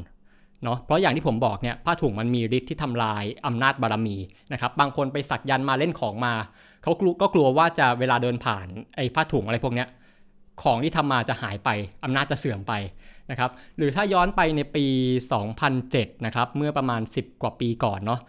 [0.63, 4.17] เนาะเพราะอย่างที่ผมบอกเนี่ยผ้าถุงมันมีฤทธิ์ที่ทำลายอำนาจบารมี
[4.53, 6.33] นะครับบางคนไปสักยันมาเล่นของมา
[6.83, 6.91] เขา
[7.21, 9.87] ก็กลัวว่าจะเวลาเดินผ่านไอ้ผ้าถุงอะไรพวกเนี้ย
[10.63, 11.69] ของที่ทำมาจะหายไป
[12.03, 12.73] อำนาจจะเสื่อมไป
[13.32, 14.86] นะครับ หรือถ้าย้อนไปในปี
[15.55, 18.21] 2007 นะครับ เมื่อประมาณ 10 กว่าปีก่อนเนาะ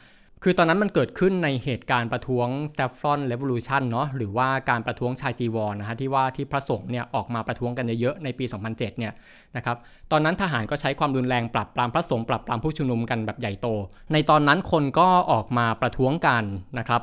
[0.45, 9.13] คือตอนนั้นมันเกิดขึ้นในเหตุการณ์ประท้วง Saffron Revolution เนาะหรือว่าการประท้วงชายจีวรนนะฮะที่ว่าที่พระสงฆ์เนี่ยออกมาประท้วงกันเยอะๆในปี 2007 เนี่ย
[9.57, 9.77] นะครับ
[10.11, 13.69] ตอนนั้นทหารก็ใช้ความรุนแรงปรับปรามพระสงฆ์ปรับปรามผู้ชุมนุมกันแบบใหญ่โต
[14.13, 16.45] ในตอนนั้นคนก็ออกมาประท้วงกัน
[16.79, 17.03] นะครับ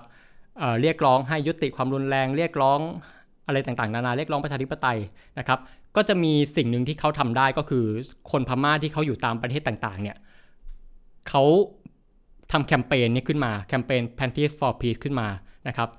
[0.59, 2.79] เเรียกร้องให้ยุติความรุนแรง เรียกร้อง
[3.49, 4.99] อะไรต่างๆ นานาเรียกร้องประชาธิปไตย
[5.39, 5.59] นะครับ
[5.95, 7.85] ก็จะมีสิ่งหนึ่งที่เขาทำได้ก็คือ
[8.31, 10.17] คนพม่าที่เขาอยู่ตามประเทศต่างๆเนี่ย
[11.29, 11.43] เขา
[12.51, 15.27] ทำแคมเปญนี้ขึ้นมาแคมเปญ Panties for Peace ขึ้นมา
[15.67, 15.89] นะครับ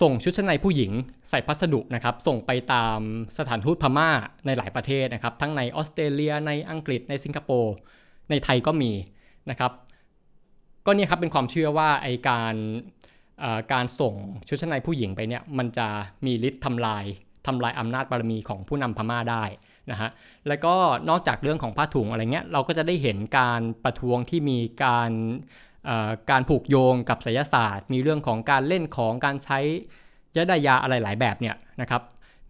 [0.00, 0.92] ส่งชุดชั้นในผู้หญิง
[1.30, 2.98] ใส่พัสดุนะครับส่งไปตาม
[3.38, 4.08] สถานทูตพม่า
[4.46, 7.74] ในหลายประเทศนะครับทั้งในออสเตรเลียในอังกฤษในสิงคโปร์
[8.30, 8.92] ในไทยก็มี
[9.50, 9.72] นะครับ
[10.86, 12.54] ก็เนี่ยครับเป็นความเชื่อว่าไอการ
[13.72, 14.14] การส่ง
[14.48, 15.86] ชุดชั้นในผู้หญิงไปเนี่ยมันจะ
[16.26, 17.04] มีฤทธิ์ทำลาย
[17.46, 19.44] ทำลายอำนาจบารมีของผู้นำพม่าได้
[19.90, 20.10] นะฮะ
[20.48, 20.74] แล้วก็
[21.08, 25.10] นอกจากเรื่องของผ้าถุงอะไรเงี้ยเราก็จะได้เห็นการประท้วงที่มีการ
[26.30, 29.58] การผูกโยงกับศิลศาสตร์ มีเรื่องของการเล่นของการใช้
[30.36, 32.02] ยาดายาอะไรหลายแบบเนี่ยนะครับ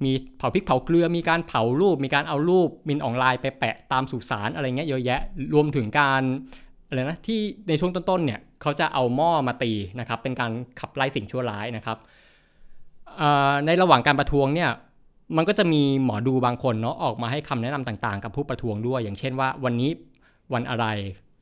[0.05, 5.21] มีเผาพริกเผาเกลือมีการเผารูป มีการเอารูปมินออนไลน์ไปแปะตามสุสานอะไรเงี้ยเยอะแยะ
[5.55, 6.23] รวมถึงการ
[6.89, 11.99] อะไรนะที่ในช่วงต้นๆเนี่ยเขาจะเอาหม้อมาตีนะครับเป็นการขับไล่สิ่งชั่วร้ายนะครับ
[13.67, 14.71] ในระหว่างการประท้วงเนี่ย
[15.37, 19.91] มันก็จะมีหมอดูบางคนเนาะออกมาให้คำแนะนำต่างๆ กับผู้ประท้วงด้วย อย่างเช่นว่าวันนี้
[20.53, 20.87] วันอะไร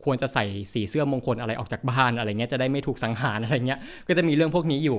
[0.04, 3.78] ควรจะใส่สีเสื้อมงคลอะไรออกจากบ้านอะไรเงี้ยจะได้ไม่ถูกสังหารอะไรเงี้ย
[4.08, 4.98] ก็จะมีเรื่องพวกนี้อยู่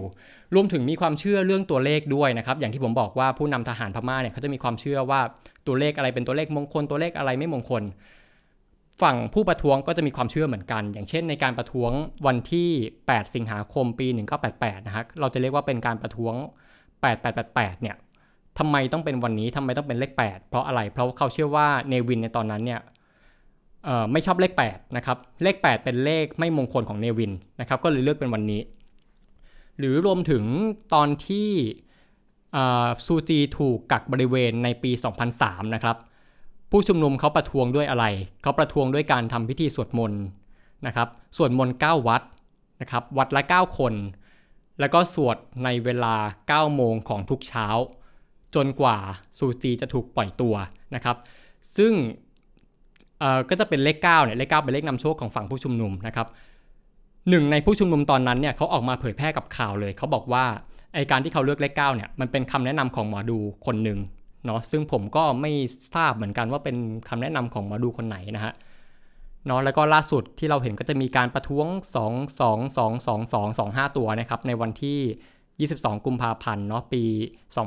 [0.55, 5.19] รวมถึงมีความเชื่อเรื่องตัวเลขด้วยนะครับอย่างที่ผมบอกว่าผู้นำทหารพม่าเนี่ยเขาจะมีความเชื่อว่า
[5.67, 7.83] ตัวเลขอะไรเป็นตัวเลขมงคลตัวเลขอะไรไม่มงคล
[9.01, 11.91] ฝั่งผู้ประท้วงก็จะมีความเชื่อเหมือนกัน อย่างเช่นในการประท้วง
[12.27, 12.69] วันที่
[13.01, 14.07] 8 สิงหาคมปี
[14.47, 16.33] 1988 นะฮะเราจะเรียกว่าเป็นการประท้วง
[17.07, 17.95] 8888 เนี่ย
[18.59, 22.81] ทำไมต้องเป็นวันนี้ทำไมต้องเป็นเลข 8 เพราะอะไร เพราะเขาเชื่อว่าเนวินในตอนนั้นเนี่ย
[24.11, 27.31] ไม่ชอบเลข 8 นะครับ เลข 8 เป็นเลขไม่มงคลของเนวิน
[27.61, 28.61] นะครับ ก็เลยเลือกเป็นวันนี้
[29.79, 30.43] หรือรวมถึง
[30.93, 31.49] ตอนที่
[33.05, 34.91] ซูจีถูกกักบริเวณในปี
[35.33, 35.97] 2003 นะครับ
[36.71, 38.05] ผู้ชุมนุมเขาประท้วงด้วยอะไร
[38.41, 40.21] เขาประท้วงด้วยการทำพิธีสวดมนต์
[40.85, 41.07] นะครับ
[41.37, 42.21] สวดมนต์9วัด
[42.81, 43.93] นะครับวัดละ 9 คน
[44.79, 46.15] แล้วก็สวดในเวลา
[46.67, 47.67] 9 โมงของทุกเช้า
[48.55, 48.97] จนกว่า
[49.37, 50.55] ซูจีจะถูกปล่อยตัว
[50.95, 51.15] นะครับ
[51.77, 51.93] ซึ่ง
[53.49, 56.27] ก็จะเป็นเลข9เนี่ยเลข9เป็นเลขนำโชคของฝั่งผู้ชุมนุมนะครับ
[57.29, 60.45] หนึ่งในผู้ชุมนุมตอนนั้นเนี่ยเขาออกมาเผยแพร่กับข่าวเลย เขาบอกว่า
[60.93, 63.99] ไอการที่เขาเลือกเลข9เนี่ยมันเป็นคำแนะนำของหมอดูคนหนึ่ง
[64.47, 65.51] เนาะซึ่งผมก็ไม่
[65.95, 66.75] ทราบเหมือนกันว่าเป็น
[67.09, 68.53] คำแนะนำของหมอดูคนไหนนะฮะ
[69.45, 77.03] เนาะแล้วก็ล่าสุดที่เราเห็นก็จะมีการประท้วง 2 2 2 2 2 2 5 ตัวนะครับในวันที่ 22 กุมภาพันธ์เนาะปี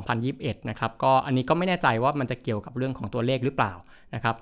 [0.03, 3.73] 2021 นะครับก็อันนี้ก็ไม่แน่ใจว่ามันจะเกี่ยวกับเรื่องของตัวเลขหรือเปล่า
[4.15, 4.35] นะครับ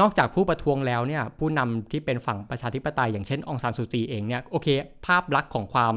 [0.00, 4.68] นอกจากผู้ประท้วงแล้วเนี่ยผู้นำที่เป็นฝั่งประชาธิปไตยอย่างเช่นองซานซูจีเองเนี่ยโอเค
[5.06, 5.94] ภาพลักษณ์ของความ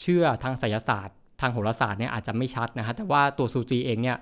[0.00, 4.16] เชื่อทางไสยศาสตร์ ทางโหราศาสตร์เนี่ยอาจจะไม่ชัดนะฮะแต่ว่าตัวซูจีเองเนี่ย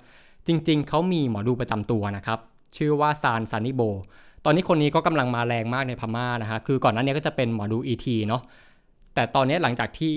[0.46, 2.38] จริงๆ เขามีหมอดูประจำตัวนะครับ
[2.76, 3.82] ชื่อว่าซานซานิโบ
[4.44, 8.42] ตอนนี้คนนี้ก็กำลังมาแรงมากในพม่านะฮะ คือก่อนหน้านี้ก็จะเป็นหมอดูอีทีเนาะ
[9.14, 10.10] แต่ตอนนี้หลังจากที่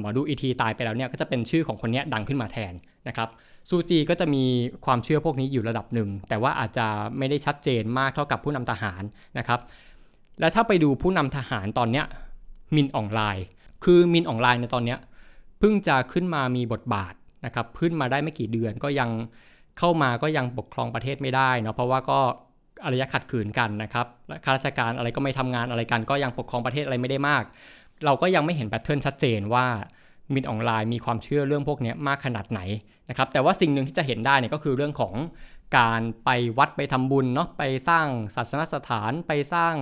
[0.00, 2.72] หมอดูอีทีตายไปแล้วเนี่ย ก็จะเป็นชื่อของคนนี้ดังขึ้นมาแทน
[3.08, 3.28] นะครับ
[3.68, 4.44] ซูจีก็จะมี
[4.84, 6.86] ความเชื่อพวกนี้อยู่ระดับหนึ่ง แต่ว่าอาจจะ
[7.18, 9.02] ไม่ได้ชัดเจนมากเท่ากับผู้นำทหาร
[9.38, 9.60] นะครับ
[10.40, 12.04] และถ้าไปดูผู้นำทหารตอนเนี้ย
[12.74, 13.46] มินออนไลน์
[13.84, 14.98] คือมินออนไลน์ในตอนเนี้ย
[15.58, 17.14] เพิ่งจะขึ้นมามีบทบาท
[17.46, 19.10] นะครับ ขึ้นมาได้ไม่กี่เดือนก็ยัง
[19.78, 22.18] เข้ามาก็ยังปกครองประเทศไม่ได้เนาะเพราะว่าก็
[22.84, 24.06] อารยะขัดขืนกันนะครับ
[24.44, 27.42] ข้าราชการอะไรก็ไม่ทำงานอะไรกัน ก็ยังปกครองประเทศอะไรไม่ได้มาก
[28.04, 29.66] เราก็ยังไม่เห็นแพทเทิร์นชัดเจนว่า
[30.34, 32.60] มินออนไลน์มีความเชื่อเรื่องพวกนี้มากขนาดไหน
[33.08, 35.14] นะครับแต่ว่าสิ่งหนึ่งที่จะเห็นได้เนี่ยก็คือเรื่องของ
[35.78, 39.74] การไปวัดไปทำบุญเนาะไปสร้างศาสนสถานไปสร้าง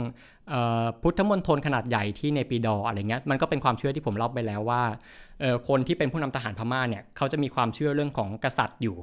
[1.02, 4.82] พุทธมณฑลขนาดใหญ่ที่ในปีดออะไรเงี้ยมันก็เป็นความเชื่อที่ผมเล่าไปแล้วว่า
[5.68, 8.96] คนที่เป็นผู้นำทหารพม่าเนี่ยเขาจะมีความเชื่อเรื่องของกษัตริย์อยู่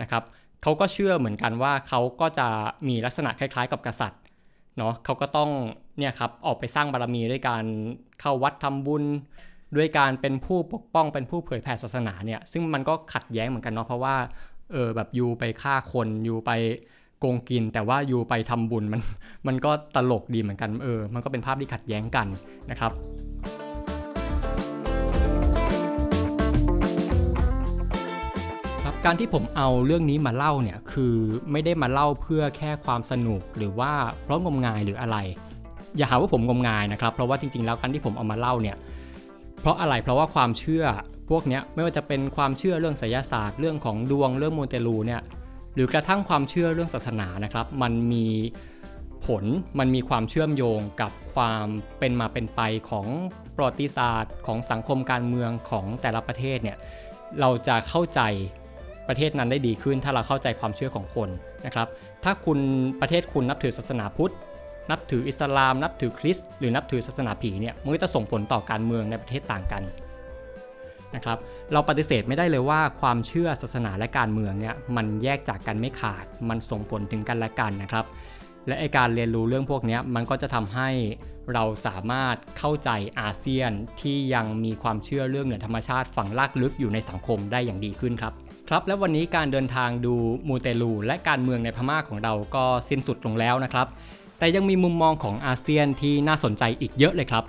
[0.00, 0.22] นะครับ
[0.62, 2.46] เขาก็เชื่อเหมือนกันว่าเขาก็จะ
[2.88, 4.22] มีลักษณะคล้ายๆ กับกษัตริย์
[4.78, 5.50] เนาะเขาก็ต้อง
[5.98, 7.64] เนี่ยครับออกไปสร้างบารมีด้วยการ
[8.20, 9.04] เข้าวัดทำบุญ
[9.76, 14.16] ด้วยการเป็นผู้ปกป้องเป็นผู้เผยแผ่ศาสนาเนี่ยซึ่งมันก็ขัดแย้งเหมือนกันเนาะเพราะว่า
[14.72, 16.50] เออแบบยูไปฆ่าคนยูไป
[17.18, 19.00] โกงกิน แต่ว่ายูไปทำบุญมัน
[19.46, 22.26] มันก็ตลกดีเหมือนกันเออมันก็เป็นภาพที่ขัดแย้งกัน
[22.70, 22.92] นะครับ
[29.06, 31.16] การที่ผมเอาเรื่องนี้มาเล่าเนี่ยคือ
[31.50, 33.92] ไม่ได้มาเล่าเพื่อแค่ความสนุกหรือว่า
[34.22, 35.16] เพราะงมงายหรืออะไร
[35.96, 38.76] อย่าหาว่าผมงมงายนะครับ เพราะว่าจริงๆ แล้วการที่ผมเอามาเล่าเนี่ย
[39.60, 40.84] เพราะอะไรเพราะว่าความเชื่อ
[41.30, 45.20] พวกนี้ไม่ว่าจะเป็นความเชื่อเรื่องไสยศาสตร์เรื่องของดวงเรื่องมูเตลูเนี่ย
[45.74, 48.26] หรือกระทั่งความเชื่อเรื่องศาสนานะครับ มันมี
[49.26, 49.44] ผล
[49.78, 51.66] มันมีความเชื่อมโยงกับความ
[51.98, 53.06] เป็นมาเป็นไปของ
[53.56, 56.78] ประวัติศาสตร์ ของสังคมการเมืองของแต่ละประเทศเนี่ย
[57.40, 58.20] เราจะเข้าใจ
[59.08, 61.28] ประเทศนั้นได้ดีขึ้น ถ้าเราเข้าใจความเชื่อของคน
[61.66, 61.88] นะครับ
[62.24, 62.58] ถ้าคุณ
[63.00, 64.34] ประเทศคุณนับถือศาสนาพุทธ
[64.90, 69.82] นับถืออิสลาม นับถือคริสต์หรือนับถือศาสนาผีเนี่ยมันก็จะส่งผลต่อการเมืองในประเทศต่างกัน
[71.14, 71.38] นะครับ
[71.72, 78.04] เราปฏิเสธไม่ได้เลยว่าความเชื่อศาสนาและการเมืองเนี่ยมันแยกจากกันไม่ขาด มันส่งผลถึงกันและกันนะครับ
[78.66, 80.88] และไอการเรียนรู้เรื่องพวกนี้มันก็จะทำให้
[81.54, 82.90] เราสามารถเข้าใจ
[83.20, 83.70] อาเซียน
[84.00, 88.34] ที่ยังมีความเชื่อเรื่องเหนือธรรมชาติฝังลากลึกอยู่ในสังคมได้อย่างดีขึ้นครับ
[88.74, 90.14] ครับและวันนี้การเดินทางดู
[90.48, 93.86] มูเตลู และการเมืองในพม่าของเราก็สิ้นสุดลงแล้วนะครับ
[94.38, 97.44] แต่ยังมีมุมมองของอาเซียนที่น่าสนใจอีกเยอะเลยครับ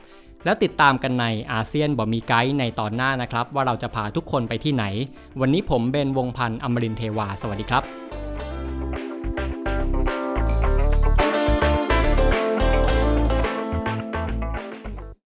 [0.45, 4.85] แล้วติดตามกันในอาเซียนบอมีไกด์ในตอนหน้านะครับ ว่าเราจะพาทุกคนไปที่ไหน
[5.41, 8.10] วันนี้ผมเบนวงพันธ์อมรินเทวา สวัสดีครับ